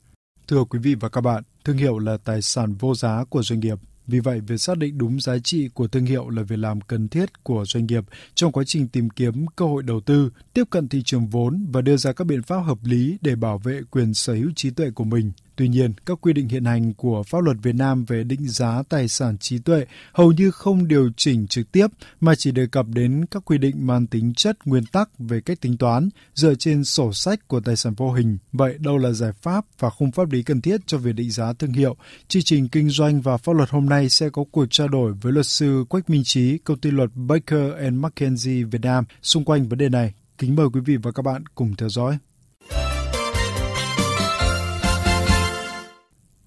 Thưa 0.49 0.64
quý 0.64 0.78
vị 0.78 0.95
và 0.95 1.09
các 1.09 1.21
bạn, 1.21 1.42
thương 1.64 1.76
hiệu 1.76 1.99
là 1.99 2.16
tài 2.25 2.42
sản 2.42 2.75
vô 2.75 2.95
giá 2.95 3.25
của 3.28 3.42
doanh 3.42 3.61
nghiệp 3.61 3.78
vì 4.07 4.21
vậy, 4.21 4.40
việc 4.40 4.61
xác 4.61 4.78
định 4.78 4.99
đúng 4.99 5.21
giá 5.21 5.38
trị 5.38 5.69
của 5.69 5.88
thương 5.88 6.04
hiệu 6.04 6.28
là 6.28 6.42
việc 6.42 6.59
làm 6.59 6.80
cần 6.80 7.09
thiết 7.09 7.45
của 7.45 7.64
doanh 7.66 7.87
nghiệp 7.87 8.04
trong 8.35 8.52
quá 8.52 8.64
trình 8.66 8.88
tìm 8.88 9.11
kiếm 9.11 9.47
cơ 9.57 9.64
hội 9.64 9.83
đầu 9.83 10.00
tư, 10.00 10.30
tiếp 10.54 10.64
cận 10.71 10.88
thị 10.88 11.02
trường 11.04 11.26
vốn 11.26 11.66
và 11.73 11.80
đưa 11.80 11.97
ra 11.97 12.12
các 12.12 12.25
biện 12.25 12.42
pháp 12.42 12.61
hợp 12.61 12.78
lý 12.83 13.19
để 13.21 13.37
bảo 13.37 13.59
vệ 13.59 13.80
quyền 13.90 14.14
sở 14.14 14.35
hữu 14.35 14.50
trí 14.57 14.71
tuệ 14.71 14.90
của 14.90 15.04
mình. 15.04 15.33
Tuy 15.60 15.68
nhiên, 15.68 15.92
các 16.06 16.18
quy 16.20 16.32
định 16.32 16.48
hiện 16.48 16.64
hành 16.64 16.94
của 16.94 17.22
pháp 17.22 17.38
luật 17.44 17.56
Việt 17.62 17.74
Nam 17.74 18.04
về 18.04 18.24
định 18.24 18.48
giá 18.48 18.82
tài 18.88 19.08
sản 19.08 19.38
trí 19.38 19.58
tuệ 19.58 19.86
hầu 20.12 20.32
như 20.32 20.50
không 20.50 20.88
điều 20.88 21.10
chỉnh 21.16 21.46
trực 21.46 21.72
tiếp 21.72 21.86
mà 22.20 22.34
chỉ 22.34 22.50
đề 22.52 22.66
cập 22.66 22.86
đến 22.88 23.24
các 23.30 23.44
quy 23.44 23.58
định 23.58 23.86
mang 23.86 24.06
tính 24.06 24.34
chất 24.34 24.58
nguyên 24.64 24.86
tắc 24.86 25.18
về 25.18 25.40
cách 25.40 25.60
tính 25.60 25.76
toán 25.76 26.08
dựa 26.34 26.54
trên 26.54 26.84
sổ 26.84 27.12
sách 27.12 27.48
của 27.48 27.60
tài 27.60 27.76
sản 27.76 27.94
vô 27.94 28.12
hình. 28.12 28.38
Vậy 28.52 28.76
đâu 28.78 28.98
là 28.98 29.12
giải 29.12 29.32
pháp 29.32 29.64
và 29.78 29.90
khung 29.90 30.12
pháp 30.12 30.32
lý 30.32 30.42
cần 30.42 30.60
thiết 30.60 30.80
cho 30.86 30.98
việc 30.98 31.12
định 31.12 31.30
giá 31.30 31.52
thương 31.52 31.72
hiệu? 31.72 31.96
Chương 32.28 32.42
trình 32.42 32.68
kinh 32.68 32.88
doanh 32.90 33.20
và 33.20 33.36
pháp 33.36 33.52
luật 33.52 33.70
hôm 33.70 33.86
nay 33.86 34.08
sẽ 34.08 34.30
có 34.30 34.44
cuộc 34.50 34.66
trao 34.70 34.88
đổi 34.88 35.12
với 35.12 35.32
luật 35.32 35.46
sư 35.46 35.84
Quách 35.88 36.10
Minh 36.10 36.22
Trí, 36.24 36.58
công 36.58 36.78
ty 36.78 36.90
luật 36.90 37.10
Baker 37.14 37.74
and 37.78 37.98
McKenzie 37.98 38.70
Việt 38.70 38.80
Nam 38.82 39.04
xung 39.22 39.44
quanh 39.44 39.68
vấn 39.68 39.78
đề 39.78 39.88
này. 39.88 40.14
Kính 40.38 40.56
mời 40.56 40.66
quý 40.72 40.80
vị 40.80 40.96
và 40.96 41.12
các 41.12 41.22
bạn 41.22 41.44
cùng 41.54 41.76
theo 41.76 41.88
dõi. 41.88 42.18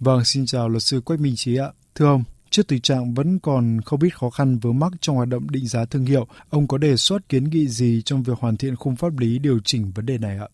Vâng, 0.03 0.25
xin 0.25 0.45
chào 0.45 0.69
luật 0.69 0.83
sư 0.83 1.01
Quách 1.01 1.19
Minh 1.19 1.33
Trí 1.35 1.57
ạ. 1.57 1.67
Thưa 1.95 2.05
ông, 2.05 2.23
trước 2.49 2.67
tình 2.67 2.81
trạng 2.81 3.13
vẫn 3.13 3.39
còn 3.39 3.81
không 3.85 3.99
ít 4.03 4.17
khó 4.17 4.29
khăn 4.29 4.59
vướng 4.59 4.79
mắc 4.79 4.91
trong 5.01 5.15
hoạt 5.15 5.27
động 5.27 5.47
định 5.51 5.67
giá 5.67 5.85
thương 5.85 6.05
hiệu, 6.05 6.27
ông 6.49 6.67
có 6.67 6.77
đề 6.77 6.95
xuất 6.95 7.29
kiến 7.29 7.43
nghị 7.43 7.67
gì 7.67 8.01
trong 8.05 8.23
việc 8.23 8.39
hoàn 8.39 8.57
thiện 8.57 8.75
khung 8.75 8.95
pháp 8.95 9.19
lý 9.19 9.39
điều 9.39 9.59
chỉnh 9.63 9.91
vấn 9.95 10.05
đề 10.05 10.17
này 10.17 10.37
ạ? 10.37 10.47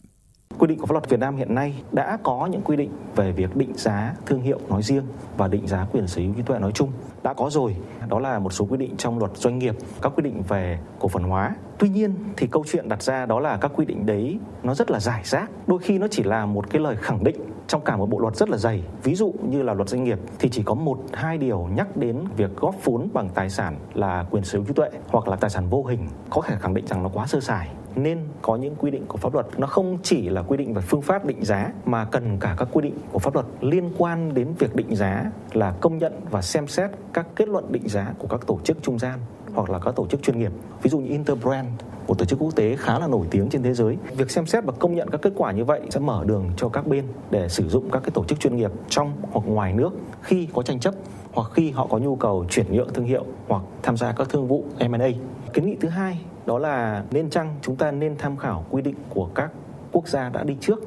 Quy 0.58 0.68
định 0.68 0.80
của 0.80 0.86
pháp 0.86 0.94
luật 0.94 1.10
Việt 1.10 1.20
Nam 1.20 1.38
hiện 1.38 1.56
nay 1.56 1.74
đã 1.92 2.18
có 2.24 2.50
những 2.52 2.62
quy 2.62 2.78
định 2.78 2.92
về 3.16 3.32
việc 3.32 3.56
định 3.56 3.74
giá 3.76 4.16
thương 4.26 4.42
hiệu 4.42 4.60
nói 4.70 4.84
riêng 4.84 5.04
và 5.38 5.48
định 5.48 5.68
giá 5.68 5.86
quyền 5.92 6.08
sở 6.08 6.22
hữu 6.22 6.34
trí 6.34 6.42
tuệ 6.42 6.60
nói 6.60 6.72
chung. 6.76 6.92
Đã 7.24 7.34
có 7.34 7.50
rồi, 7.52 7.76
đó 8.08 8.20
là 8.20 8.40
một 8.40 8.54
số 8.54 8.66
quy 8.66 8.78
định 8.78 8.98
trong 8.98 9.20
luật 9.20 9.32
doanh 9.36 9.60
nghiệp, 9.60 9.76
các 10.02 10.12
quy 10.16 10.24
định 10.24 10.44
về 10.48 10.80
cổ 11.00 11.08
phần 11.08 11.24
hóa. 11.24 11.56
Tuy 11.80 11.90
nhiên 11.90 12.16
thì 12.38 12.48
câu 12.52 12.64
chuyện 12.72 12.90
đặt 12.90 13.04
ra 13.04 13.26
đó 13.26 13.40
là 13.40 13.58
các 13.58 13.72
quy 13.76 13.86
định 13.86 14.06
đấy 14.06 14.40
nó 14.64 14.76
rất 14.76 14.92
là 14.92 15.00
giải 15.00 15.22
rác, 15.26 15.52
đôi 15.68 15.80
khi 15.80 15.98
nó 15.98 16.08
chỉ 16.12 16.24
là 16.24 16.46
một 16.46 16.70
cái 16.70 16.82
lời 16.82 16.96
khẳng 17.00 17.24
định 17.24 17.36
trong 17.70 17.82
cả 17.82 17.98
một 17.98 18.10
bộ 18.10 18.20
luật 18.20 18.36
rất 18.36 18.50
là 18.50 18.58
dày. 18.58 18.84
Ví 19.04 19.16
dụ 19.16 19.34
như 19.50 19.62
là 19.62 19.74
luật 19.74 19.90
doanh 19.90 20.04
nghiệp 20.04 20.20
thì 20.40 20.50
chỉ 20.50 20.64
có 20.64 20.74
một, 20.74 21.00
hai 21.14 21.38
điều 21.38 21.68
nhắc 21.76 21.98
đến 21.98 22.18
việc 22.38 22.56
góp 22.56 22.76
vốn 22.84 23.10
bằng 23.14 23.30
tài 23.30 23.50
sản 23.50 23.76
là 23.94 24.26
quyền 24.32 24.44
sở 24.44 24.58
hữu 24.58 24.68
trí 24.68 24.74
tuệ 24.74 24.90
hoặc 25.08 25.28
là 25.28 25.36
tài 25.36 25.50
sản 25.50 25.70
vô 25.70 25.84
hình 25.84 26.08
có 26.30 26.42
thể 26.42 26.56
khẳng 26.60 26.74
định 26.74 26.88
rằng 26.88 27.04
nó 27.04 27.10
quá 27.14 27.28
sơ 27.28 27.40
sài, 27.40 27.70
nên 27.96 28.20
có 28.42 28.56
những 28.56 28.76
quy 28.76 28.92
định 28.92 29.06
của 29.08 29.18
pháp 29.18 29.34
luật 29.34 29.48
nó 29.58 29.68
không 29.68 29.98
chỉ 30.04 30.30
là 30.30 30.42
quy 30.42 30.58
định 30.58 30.74
về 30.74 30.82
phương 30.82 31.02
pháp 31.02 31.26
định 31.26 31.46
giá, 31.46 31.72
mà 31.86 32.06
cần 32.06 32.38
cả 32.40 32.56
các 32.58 32.68
quy 32.72 32.82
định 32.82 32.98
của 33.12 33.20
pháp 33.20 33.34
luật 33.34 33.46
liên 33.62 33.92
quan 33.98 34.34
đến 34.34 34.54
việc 34.60 34.76
định 34.76 34.96
giá 34.96 35.32
là 35.54 35.72
công 35.72 35.98
nhận 35.98 36.14
và 36.32 36.42
xem 36.42 36.68
xét 36.68 36.92
các 37.14 37.28
kết 37.36 37.48
luận 37.48 37.72
định 37.72 37.88
giá 37.88 38.14
của 38.18 38.28
các 38.28 38.48
tổ 38.48 38.60
chức 38.64 38.78
trung 38.84 39.00
gian 39.00 39.20
hoặc 39.54 39.70
là 39.70 39.80
các 39.80 39.96
tổ 39.96 40.08
chức 40.08 40.22
chuyên 40.24 40.40
nghiệp 40.40 40.52
ví 40.82 40.90
dụ 40.90 41.00
như 41.00 41.10
Interbrand 41.10 41.68
một 42.10 42.18
tổ 42.18 42.26
chức 42.26 42.40
quốc 42.40 42.56
tế 42.56 42.76
khá 42.76 43.00
là 43.00 43.08
nổi 43.08 43.28
tiếng 43.32 43.50
trên 43.50 43.64
thế 43.64 43.74
giới. 43.74 43.98
Việc 44.18 44.32
xem 44.32 44.46
xét 44.46 44.64
và 44.66 44.74
công 44.80 44.96
nhận 44.96 45.10
các 45.10 45.22
kết 45.22 45.34
quả 45.36 45.52
như 45.52 45.66
vậy 45.66 45.82
sẽ 45.90 46.00
mở 46.00 46.24
đường 46.26 46.52
cho 46.58 46.70
các 46.70 46.88
bên 46.88 47.06
để 47.32 47.50
sử 47.50 47.70
dụng 47.70 47.92
các 47.92 48.00
cái 48.04 48.12
tổ 48.14 48.24
chức 48.24 48.40
chuyên 48.40 48.56
nghiệp 48.56 48.72
trong 48.90 49.14
hoặc 49.32 49.42
ngoài 49.46 49.74
nước 49.74 49.92
khi 50.22 50.48
có 50.54 50.62
tranh 50.62 50.80
chấp 50.80 50.94
hoặc 51.34 51.52
khi 51.54 51.72
họ 51.72 51.88
có 51.88 51.98
nhu 51.98 52.16
cầu 52.16 52.46
chuyển 52.50 52.74
nhượng 52.74 52.94
thương 52.94 53.06
hiệu 53.06 53.26
hoặc 53.48 53.64
tham 53.84 53.98
gia 53.98 54.12
các 54.12 54.30
thương 54.30 54.48
vụ 54.48 54.66
M&A. 54.80 55.10
Kiến 55.54 55.66
nghị 55.66 55.76
thứ 55.82 55.90
hai 55.90 56.22
đó 56.46 56.58
là 56.58 57.04
nên 57.12 57.30
chăng 57.30 57.56
chúng 57.62 57.76
ta 57.76 57.92
nên 57.92 58.16
tham 58.18 58.38
khảo 58.38 58.66
quy 58.70 58.82
định 58.82 58.96
của 59.10 59.30
các 59.36 59.52
quốc 59.92 60.08
gia 60.08 60.30
đã 60.30 60.44
đi 60.44 60.58
trước 60.60 60.80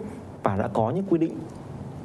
và 0.42 0.56
đã 0.56 0.68
có 0.68 0.90
những 0.90 1.04
quy 1.10 1.18
định 1.18 1.38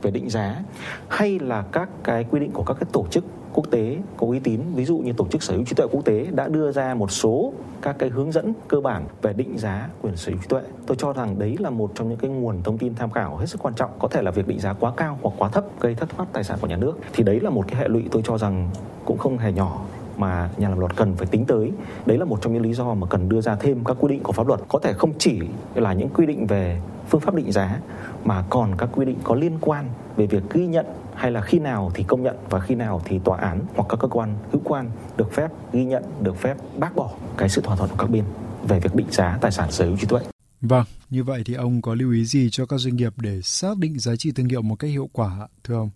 về 0.02 0.12
định 0.12 0.30
giá, 0.30 0.64
hay 1.08 1.40
là 1.40 1.62
các 1.72 1.90
cái 2.04 2.24
quy 2.24 2.40
định 2.40 2.52
của 2.52 2.64
các 2.64 2.78
cái 2.80 2.90
tổ 2.94 3.06
chức 3.12 3.24
quốc 3.54 3.72
tế 3.72 3.98
có 4.18 4.28
uy 4.28 4.40
tín. 4.40 4.62
Ví 4.76 4.86
dụ 4.86 4.98
như 4.98 5.14
tổ 5.14 5.28
chức 5.28 5.44
sở 5.44 5.54
hữu 5.54 5.66
trí 5.66 5.76
tuệ 5.76 5.86
quốc 5.92 6.06
tế 6.06 6.28
đã 6.32 6.48
đưa 6.48 6.72
ra 6.72 6.94
một 6.94 7.12
số 7.12 7.54
các 7.82 7.96
cái 8.00 8.10
hướng 8.10 8.32
dẫn 8.32 8.54
cơ 8.68 8.82
bản 8.82 9.06
về 9.22 9.34
định 9.34 9.58
giá 9.58 9.90
quyền 10.02 10.16
sở 10.16 10.32
hữu 10.32 10.42
trí 10.42 10.48
tuệ. 10.48 10.62
Tôi 10.86 10.98
cho 11.00 11.14
rằng 11.14 11.40
đấy 11.40 11.56
là 11.60 11.70
một 11.70 11.92
trong 11.96 12.10
những 12.10 12.18
cái 12.18 12.30
nguồn 12.32 12.64
thông 12.64 12.78
tin 12.78 12.96
tham 12.96 13.12
khảo 13.12 13.38
hết 13.38 13.46
sức 13.46 13.62
quan 13.64 13.74
trọng, 13.74 13.92
có 14.00 14.08
thể 14.08 14.22
là 14.22 14.32
việc 14.32 14.48
định 14.48 14.60
giá 14.60 14.74
quá 14.74 14.92
cao 14.98 15.20
hoặc 15.22 15.36
quá 15.38 15.50
thấp 15.50 15.66
gây 15.80 15.96
thất 15.96 16.10
thoát 16.10 16.26
tài 16.34 16.44
sản 16.44 16.58
của 16.62 16.68
nhà 16.68 16.78
nước. 16.78 16.94
Thì 17.14 17.24
đấy 17.24 17.40
là 17.40 17.50
một 17.50 17.66
cái 17.68 17.82
hệ 17.82 17.88
lụy 17.88 18.04
tôi 18.12 18.22
cho 18.26 18.38
rằng 18.38 18.70
cũng 19.06 19.18
không 19.18 19.38
hề 19.38 19.52
nhỏ 19.52 19.82
mà 20.18 20.50
nhà 20.58 20.70
làm 20.70 20.80
luật 20.80 20.96
cần 20.96 21.16
phải 21.16 21.28
tính 21.28 21.46
tới. 21.46 21.72
Đấy 22.06 22.18
là 22.18 22.26
một 22.26 22.42
trong 22.42 22.54
những 22.54 22.62
lý 22.64 22.74
do 22.74 22.94
mà 22.94 23.08
cần 23.08 23.30
đưa 23.30 23.42
ra 23.42 23.56
thêm 23.56 23.84
các 23.84 23.98
quy 24.00 24.10
định 24.10 24.24
của 24.24 24.32
pháp 24.32 24.48
luật. 24.48 24.60
Có 24.68 24.80
thể 24.80 24.94
không 24.94 25.14
chỉ 25.18 25.42
là 25.76 25.94
những 25.94 26.10
quy 26.10 26.26
định 26.26 26.48
về 26.48 26.80
phương 27.10 27.22
pháp 27.22 27.36
định 27.36 27.52
giá 27.52 27.80
mà 28.24 28.44
còn 28.50 28.76
các 28.78 28.90
quy 28.96 29.06
định 29.06 29.18
có 29.24 29.36
liên 29.36 29.58
quan 29.62 29.90
về 30.16 30.28
việc 30.28 30.44
ghi 30.54 30.68
nhận 30.68 30.86
hay 31.16 31.32
là 31.32 31.42
khi 31.42 31.60
nào 31.60 31.92
thì 31.94 32.04
công 32.04 32.24
nhận 32.24 32.36
và 32.50 32.60
khi 32.60 32.76
nào 32.76 33.02
thì 33.06 33.20
tòa 33.24 33.38
án 33.38 33.62
hoặc 33.76 33.86
các 33.90 34.00
cơ 34.00 34.08
quan 34.08 34.36
hữu 34.52 34.62
quan 34.66 34.90
được 35.18 35.34
phép 35.34 35.52
ghi 35.74 35.86
nhận, 35.86 36.04
được 36.22 36.38
phép 36.38 36.58
bác 36.78 36.96
bỏ 36.96 37.10
cái 37.38 37.50
sự 37.50 37.62
thỏa 37.62 37.76
thuận 37.76 37.90
của 37.90 37.96
các 37.98 38.10
bên 38.10 38.24
về 38.68 38.80
việc 38.80 38.96
định 38.96 39.08
giá 39.12 39.38
tài 39.42 39.52
sản 39.52 39.72
sở 39.72 39.86
hữu 39.86 39.98
trí 39.98 40.08
tuệ. 40.08 40.22
Vâng, 40.62 40.86
như 41.10 41.24
vậy 41.24 41.44
thì 41.46 41.54
ông 41.54 41.82
có 41.82 41.96
lưu 41.96 42.12
ý 42.12 42.26
gì 42.26 42.50
cho 42.52 42.66
các 42.66 42.78
doanh 42.80 42.96
nghiệp 42.96 43.14
để 43.18 43.42
xác 43.44 43.78
định 43.78 44.00
giá 44.00 44.16
trị 44.16 44.32
thương 44.32 44.50
hiệu 44.50 44.62
một 44.62 44.76
cách 44.76 44.92
hiệu 44.92 45.10
quả 45.14 45.48
thưa 45.64 45.76
ông? 45.76 45.90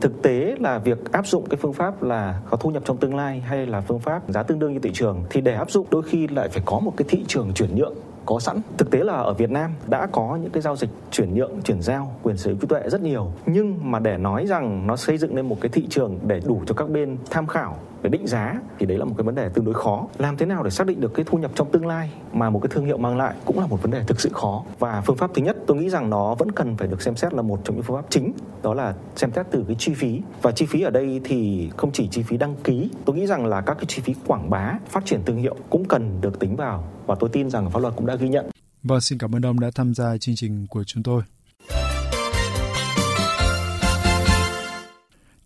Thực 0.00 0.22
tế 0.22 0.56
là 0.60 0.78
việc 0.78 1.12
áp 1.12 1.26
dụng 1.26 1.48
cái 1.48 1.58
phương 1.62 1.72
pháp 1.72 2.02
là 2.02 2.40
có 2.50 2.56
thu 2.56 2.70
nhập 2.70 2.82
trong 2.86 2.96
tương 2.96 3.14
lai 3.14 3.40
hay 3.40 3.66
là 3.66 3.80
phương 3.80 4.00
pháp 4.00 4.30
giá 4.30 4.42
tương 4.42 4.58
đương 4.58 4.72
như 4.72 4.78
thị 4.78 4.90
trường 4.94 5.24
thì 5.30 5.40
để 5.40 5.54
áp 5.54 5.70
dụng 5.70 5.86
đôi 5.90 6.02
khi 6.02 6.28
lại 6.28 6.48
phải 6.48 6.62
có 6.66 6.78
một 6.78 6.94
cái 6.96 7.06
thị 7.08 7.24
trường 7.28 7.52
chuyển 7.54 7.76
nhượng 7.76 7.94
có 8.26 8.38
sẵn. 8.40 8.60
Thực 8.78 8.90
tế 8.90 8.98
là 8.98 9.12
ở 9.12 9.34
Việt 9.34 9.50
Nam 9.50 9.70
đã 9.86 10.06
có 10.12 10.38
những 10.42 10.50
cái 10.50 10.62
giao 10.62 10.76
dịch 10.76 10.90
chuyển 11.10 11.34
nhượng, 11.34 11.62
chuyển 11.62 11.82
giao 11.82 12.12
quyền 12.22 12.36
sở 12.36 12.50
hữu 12.50 12.60
trí 12.60 12.66
tuệ 12.66 12.82
rất 12.88 13.02
nhiều. 13.02 13.32
Nhưng 13.46 13.90
mà 13.90 13.98
để 13.98 14.16
nói 14.18 14.46
rằng 14.46 14.86
nó 14.86 14.96
xây 14.96 15.18
dựng 15.18 15.34
nên 15.34 15.48
một 15.48 15.56
cái 15.60 15.68
thị 15.68 15.86
trường 15.90 16.18
để 16.26 16.40
đủ 16.46 16.62
cho 16.66 16.74
các 16.74 16.90
bên 16.90 17.16
tham 17.30 17.46
khảo 17.46 17.76
về 18.02 18.10
định 18.10 18.26
giá 18.26 18.60
thì 18.78 18.86
đấy 18.86 18.98
là 18.98 19.04
một 19.04 19.14
cái 19.18 19.24
vấn 19.24 19.34
đề 19.34 19.48
tương 19.48 19.64
đối 19.64 19.74
khó. 19.74 20.06
Làm 20.18 20.36
thế 20.36 20.46
nào 20.46 20.62
để 20.62 20.70
xác 20.70 20.86
định 20.86 21.00
được 21.00 21.14
cái 21.14 21.24
thu 21.28 21.38
nhập 21.38 21.50
trong 21.54 21.70
tương 21.70 21.86
lai 21.86 22.10
mà 22.32 22.50
một 22.50 22.58
cái 22.62 22.68
thương 22.72 22.84
hiệu 22.84 22.96
mang 22.96 23.16
lại 23.16 23.34
cũng 23.44 23.58
là 23.60 23.66
một 23.66 23.82
vấn 23.82 23.90
đề 23.90 24.02
thực 24.06 24.20
sự 24.20 24.30
khó. 24.32 24.62
Và 24.78 25.02
phương 25.06 25.16
pháp 25.16 25.30
thứ 25.34 25.42
nhất 25.42 25.56
tôi 25.66 25.76
nghĩ 25.76 25.90
rằng 25.90 26.10
nó 26.10 26.34
vẫn 26.34 26.52
cần 26.52 26.76
phải 26.76 26.88
được 26.88 27.02
xem 27.02 27.16
xét 27.16 27.34
là 27.34 27.42
một 27.42 27.60
trong 27.64 27.76
những 27.76 27.82
phương 27.82 27.96
pháp 27.96 28.06
chính, 28.10 28.32
đó 28.62 28.74
là 28.74 28.94
xem 29.16 29.30
xét 29.32 29.46
từ 29.50 29.64
cái 29.66 29.76
chi 29.78 29.94
phí. 29.94 30.20
Và 30.42 30.52
chi 30.52 30.66
phí 30.66 30.80
ở 30.80 30.90
đây 30.90 31.20
thì 31.24 31.70
không 31.76 31.92
chỉ 31.92 32.08
chi 32.08 32.22
phí 32.22 32.36
đăng 32.36 32.54
ký, 32.64 32.90
tôi 33.04 33.16
nghĩ 33.16 33.26
rằng 33.26 33.46
là 33.46 33.60
các 33.60 33.74
cái 33.74 33.86
chi 33.88 34.02
phí 34.02 34.14
quảng 34.26 34.50
bá, 34.50 34.72
phát 34.88 35.04
triển 35.06 35.20
thương 35.26 35.36
hiệu 35.36 35.56
cũng 35.70 35.84
cần 35.84 36.20
được 36.20 36.38
tính 36.38 36.56
vào 36.56 36.84
và 37.06 37.14
tôi 37.20 37.30
tin 37.32 37.50
rằng 37.50 37.70
pháp 37.70 37.78
luật 37.78 37.94
cũng 37.96 38.06
đã 38.06 38.14
ghi 38.14 38.28
nhận. 38.28 38.46
Vâng, 38.82 39.00
xin 39.00 39.18
cảm 39.18 39.34
ơn 39.34 39.42
ông 39.42 39.60
đã 39.60 39.70
tham 39.74 39.94
gia 39.94 40.18
chương 40.18 40.36
trình 40.36 40.66
của 40.66 40.84
chúng 40.84 41.02
tôi. 41.02 41.22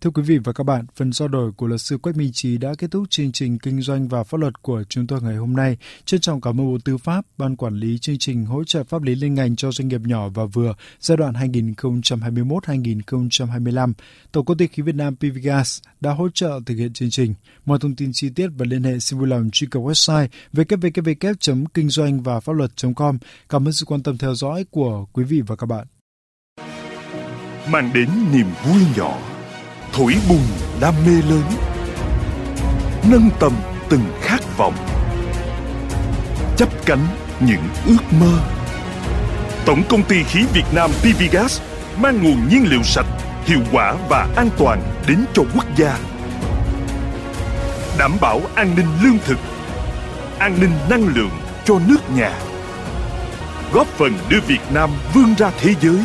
Thưa 0.01 0.09
quý 0.09 0.23
vị 0.23 0.37
và 0.37 0.53
các 0.53 0.63
bạn, 0.63 0.85
phần 0.95 1.11
trao 1.11 1.27
đổi 1.27 1.51
của 1.51 1.67
luật 1.67 1.81
sư 1.81 1.97
Quách 1.97 2.17
Minh 2.17 2.31
Trí 2.33 2.57
đã 2.57 2.73
kết 2.77 2.91
thúc 2.91 3.03
chương 3.09 3.31
trình 3.31 3.59
kinh 3.59 3.81
doanh 3.81 4.07
và 4.07 4.23
pháp 4.23 4.37
luật 4.37 4.61
của 4.61 4.83
chúng 4.89 5.07
tôi 5.07 5.21
ngày 5.21 5.35
hôm 5.35 5.55
nay. 5.55 5.77
Trân 6.05 6.19
trọng 6.19 6.41
cảm 6.41 6.61
ơn 6.61 6.67
Bộ 6.67 6.77
Tư 6.85 6.97
pháp, 6.97 7.25
Ban 7.37 7.55
Quản 7.55 7.75
lý 7.75 7.97
chương 7.97 8.17
trình 8.17 8.45
hỗ 8.45 8.63
trợ 8.63 8.83
pháp 8.83 9.01
lý 9.01 9.15
liên 9.15 9.33
ngành 9.33 9.55
cho 9.55 9.71
doanh 9.71 9.87
nghiệp 9.87 10.01
nhỏ 10.05 10.29
và 10.29 10.45
vừa 10.45 10.73
giai 10.99 11.17
đoạn 11.17 11.33
2021-2025. 11.33 13.93
Tổng 14.31 14.45
công 14.45 14.57
ty 14.57 14.67
khí 14.67 14.83
Việt 14.83 14.95
Nam 14.95 15.15
PVGas 15.15 15.79
đã 16.01 16.11
hỗ 16.11 16.29
trợ 16.29 16.59
thực 16.65 16.75
hiện 16.75 16.93
chương 16.93 17.09
trình. 17.09 17.33
Mọi 17.65 17.79
thông 17.79 17.95
tin 17.95 18.11
chi 18.13 18.29
tiết 18.35 18.47
và 18.57 18.65
liên 18.69 18.83
hệ 18.83 18.99
xin 18.99 19.19
vui 19.19 19.27
lòng 19.27 19.49
truy 19.51 19.67
cập 19.71 19.83
website 19.83 20.27
www.kinh 20.53 21.89
doanh 21.89 22.23
và 22.23 22.39
pháp 22.39 22.53
luật.com. 22.53 23.17
Cảm 23.49 23.67
ơn 23.67 23.73
sự 23.73 23.85
quan 23.85 24.03
tâm 24.03 24.17
theo 24.17 24.35
dõi 24.35 24.65
của 24.71 25.05
quý 25.13 25.23
vị 25.23 25.41
và 25.47 25.55
các 25.55 25.65
bạn. 25.65 25.87
Mang 27.71 27.91
đến 27.93 28.09
niềm 28.31 28.47
vui 28.65 28.81
nhỏ 28.97 29.38
thổi 29.93 30.15
bùng 30.29 30.47
đam 30.79 30.93
mê 31.05 31.11
lớn, 31.29 31.43
nâng 33.11 33.29
tầm 33.39 33.51
từng 33.89 34.03
khát 34.21 34.57
vọng 34.57 34.75
chắp 36.59 36.69
cánh 36.85 37.07
những 37.39 37.61
ước 37.87 38.13
mơ. 38.19 38.39
Tổng 39.65 39.83
công 39.89 40.03
ty 40.03 40.23
khí 40.23 40.45
việt 40.53 40.65
nam 40.73 40.91
pvgas 41.01 41.61
mang 42.01 42.23
nguồn 42.23 42.49
nhiên 42.49 42.65
liệu 42.69 42.83
sạch, 42.83 43.05
hiệu 43.45 43.59
quả 43.71 43.95
và 44.09 44.27
an 44.35 44.49
toàn 44.57 44.81
đến 45.07 45.25
cho 45.33 45.43
quốc 45.55 45.65
gia. 45.77 45.97
Đảm 47.97 48.11
bảo 48.21 48.41
an 48.55 48.75
ninh 48.75 48.87
lương 49.03 49.17
thực, 49.25 49.37
an 50.39 50.57
ninh 50.61 50.71
năng 50.89 51.07
lượng 51.07 51.31
cho 51.65 51.79
nước 51.87 52.09
nhà. 52.15 52.33
Góp 53.73 53.87
phần 53.87 54.13
đưa 54.29 54.39
việt 54.47 54.61
nam 54.73 54.89
vươn 55.13 55.35
ra 55.37 55.51
thế 55.59 55.73
giới, 55.81 55.99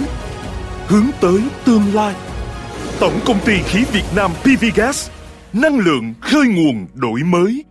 hướng 0.87 1.07
tới 1.21 1.41
tương 1.65 1.95
lai. 1.95 2.15
Tổng 3.05 3.21
công 3.25 3.41
ty 3.47 3.63
khí 3.63 3.85
Việt 3.93 4.05
Nam 4.17 4.31
PVGas, 4.43 5.11
năng 5.53 5.79
lượng 5.79 6.15
khơi 6.21 6.47
nguồn 6.47 6.87
đổi 6.95 7.21
mới. 7.21 7.65